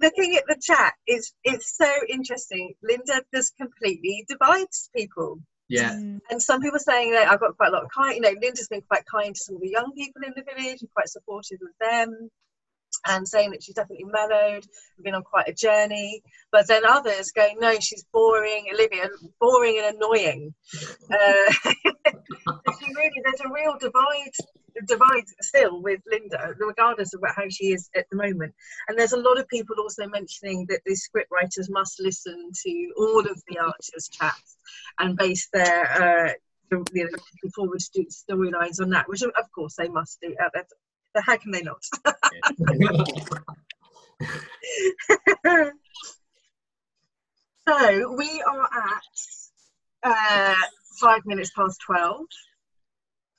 [0.00, 2.74] looking at the chat, it's it's so interesting.
[2.88, 5.40] Lynda just completely divides people.
[5.68, 6.20] yeah mm.
[6.30, 8.68] And some people saying that I've got quite a lot of kind, you know, Lynda's
[8.68, 11.58] been quite kind to some of the young people in the village and quite supportive
[11.62, 12.30] of them.
[13.06, 14.64] And saying that she's definitely mellowed
[15.02, 19.08] been on quite a journey, but then others going, no, she's boring, Olivia,
[19.40, 20.54] boring and annoying.
[21.10, 21.70] Uh,
[22.96, 24.32] really, there's a real divide,
[24.86, 28.54] divide still with Lynda, regardless of how she is at the moment.
[28.88, 32.92] And there's a lot of people also mentioning that the script writers must listen to
[32.96, 34.56] all of the Archers chats
[34.98, 36.32] and base their uh,
[36.70, 40.34] you know, forward to storylines on that, which of course they must do.
[40.40, 40.72] Uh, that's-
[41.16, 41.82] but how can they not?
[47.66, 49.02] so we are at
[50.02, 50.54] uh,
[51.00, 52.26] five minutes past 12.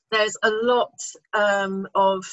[0.10, 1.00] There's a lot
[1.36, 2.26] um, of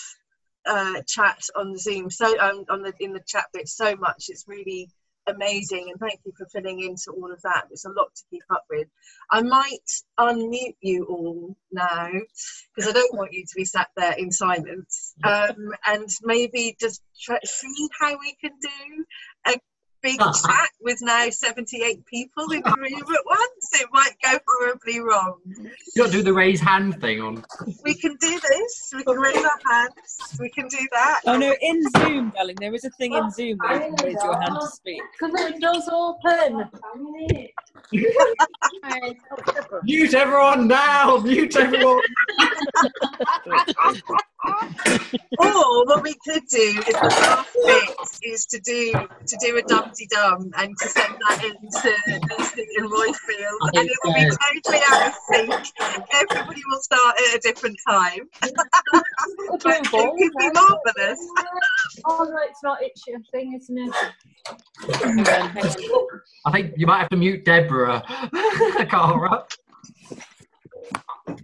[0.65, 4.31] uh, chat on the Zoom, so um, on the in the chat bit, so much.
[4.31, 4.89] It's really
[5.27, 7.67] amazing, and thank you for filling into all of that.
[7.71, 8.89] It's a lot to keep up with.
[9.31, 12.11] I might unmute you all now
[12.75, 17.03] because I don't want you to be sat there in silence, um, and maybe just
[17.21, 19.05] try, see how we can do
[19.47, 19.55] a
[20.03, 23.71] big chat with now 78 people in the room at once.
[23.73, 25.39] It might go horribly wrong.
[25.95, 27.45] You don't do the raise hand thing on.
[27.85, 28.91] We can do this.
[28.95, 30.37] We can raise our hands.
[30.39, 31.21] We can do that.
[31.27, 34.23] Oh no, in Zoom, darling, there is a thing in Zoom where you can raise
[34.23, 35.03] your hand to speak.
[35.19, 36.71] Because the window's open.
[39.85, 41.19] Mute everyone now!
[41.19, 42.01] Mute everyone!
[45.39, 48.93] Or what we could do is the last bit is to do
[49.27, 51.93] to do a Dumpty Dum and to send that into
[52.31, 54.63] Lucy and Royfield, I and it will be guess.
[54.65, 56.07] totally out of sync.
[56.13, 58.29] Everybody will start at a different time.
[58.43, 61.21] it could be marvellous.
[62.05, 63.95] Oh no, it's not itchy thing, isn't it?
[66.47, 68.03] I think you might have to mute Deborah.
[68.91, 69.45] Cara.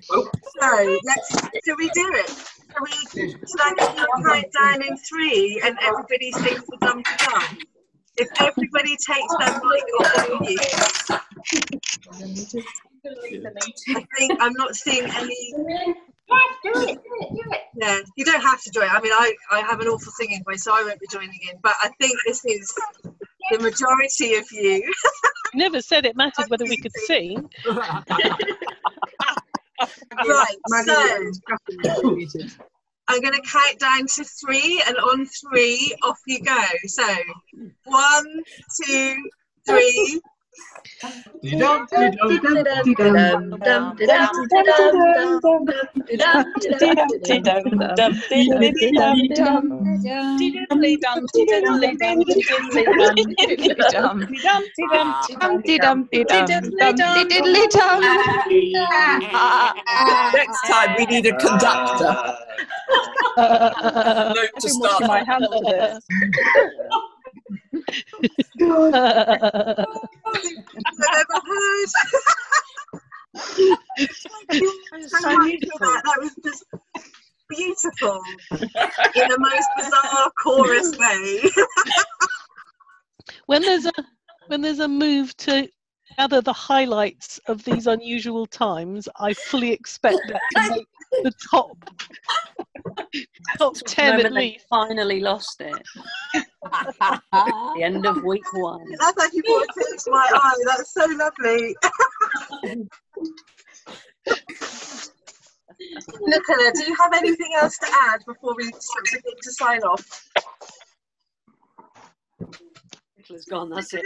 [0.03, 1.31] So let's
[1.65, 2.29] do we do it?
[2.29, 7.11] Shall we should I give you a countdown in three and everybody sings the Dumpty
[7.19, 7.59] Dum?
[8.17, 10.61] If everybody takes their mic off mute,
[13.05, 15.55] I think I'm not seeing any.
[15.55, 15.75] do
[16.29, 17.61] it, do it, do it.
[17.77, 18.89] Yeah, you don't have to join.
[18.89, 21.59] I mean, I, I have an awful singing voice, so I won't be joining in.
[21.63, 22.73] But I think this is
[23.51, 24.93] the majority of you.
[25.55, 27.49] Never said it mattered whether we could sing.
[27.67, 27.87] right,
[30.85, 31.33] so
[33.09, 36.63] I'm going to count down to three, and on three, off you go.
[36.85, 37.05] So,
[37.85, 38.43] one,
[38.85, 39.17] two,
[39.67, 40.21] three.
[60.35, 62.37] Next time we need a conductor.
[63.39, 65.03] Note to start.
[65.03, 66.05] my hand for this.
[68.63, 69.85] I've
[71.17, 71.91] ever heard.
[73.37, 76.03] Thank you so much for that.
[76.05, 76.65] That was just
[77.49, 78.21] beautiful
[78.53, 81.43] in a most bizarre chorus way.
[83.47, 83.93] when there's a
[84.47, 85.69] when there's a move to
[86.17, 90.87] gather the highlights of these unusual times, I fully expect that to make
[91.23, 91.77] the top
[93.59, 94.67] top ten at least.
[94.69, 95.83] finally lost it.
[97.33, 98.85] the end of week one.
[98.99, 100.55] That's like you brought a tear to my eye.
[100.67, 101.77] That's so lovely.
[106.21, 110.31] Nicola, do you have anything else to add before we sort begin to sign off?
[113.17, 114.05] Nicola's gone, that's it.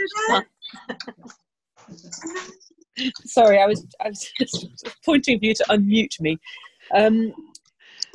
[3.25, 4.31] Sorry, I was I was
[5.05, 6.39] pointing for you to unmute me.
[6.93, 7.33] Um,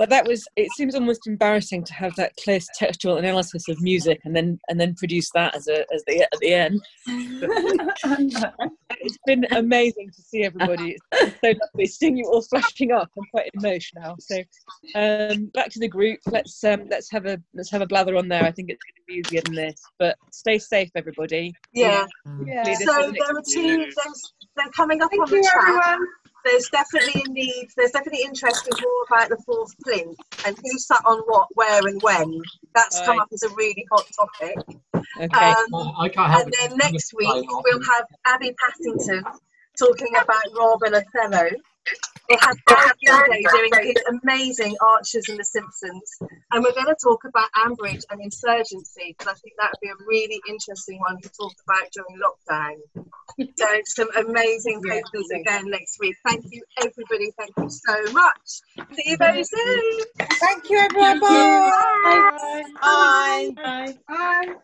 [0.01, 4.18] but that was it seems almost embarrassing to have that close textual analysis of music
[4.24, 6.80] and then and then produce that as a as the at the end.
[8.98, 10.96] it's been amazing to see everybody.
[11.12, 13.11] It's so lovely seeing you all flashing up.
[13.14, 14.16] I'm quite emotional.
[14.20, 14.36] So
[14.94, 16.20] um, back to the group.
[16.28, 18.42] Let's um, let's have a let's have a blather on there.
[18.42, 19.82] I think it's going to be easier than this.
[19.98, 21.53] But stay safe, everybody.
[21.74, 22.07] Yeah.
[22.26, 23.76] Hopefully this So there are extend- two.
[23.76, 25.98] There's, they're coming up on the chat.
[26.45, 27.68] There's definitely a need.
[27.76, 30.16] There's definitely interest in more about the fourth plinth
[30.47, 32.41] and who sat on what, where, and when.
[32.74, 33.22] That's come Right.
[33.22, 34.59] up as a really hot topic.
[34.95, 35.26] Okay.
[35.26, 39.24] Um, I can't help and then next week we'll have Abby Passington
[39.78, 41.51] talking about Rob and Othello.
[42.28, 46.16] We'll have Barry Gilday doing his amazing Archers and the Simpsons.
[46.53, 49.89] And we're going to talk about Ambridge and insurgency because I think that would be
[49.89, 52.76] a really interesting one to talk about during lockdown.
[53.57, 56.16] So some amazing papers again next week.
[56.24, 57.33] Thank you everybody.
[57.37, 58.61] Thank you so much.
[58.93, 60.01] See you very soon.
[60.18, 61.20] Thank you, everyone.
[61.20, 62.64] Bye.
[62.81, 63.51] Bye.
[63.57, 63.97] Bye.
[64.09, 64.55] Bye.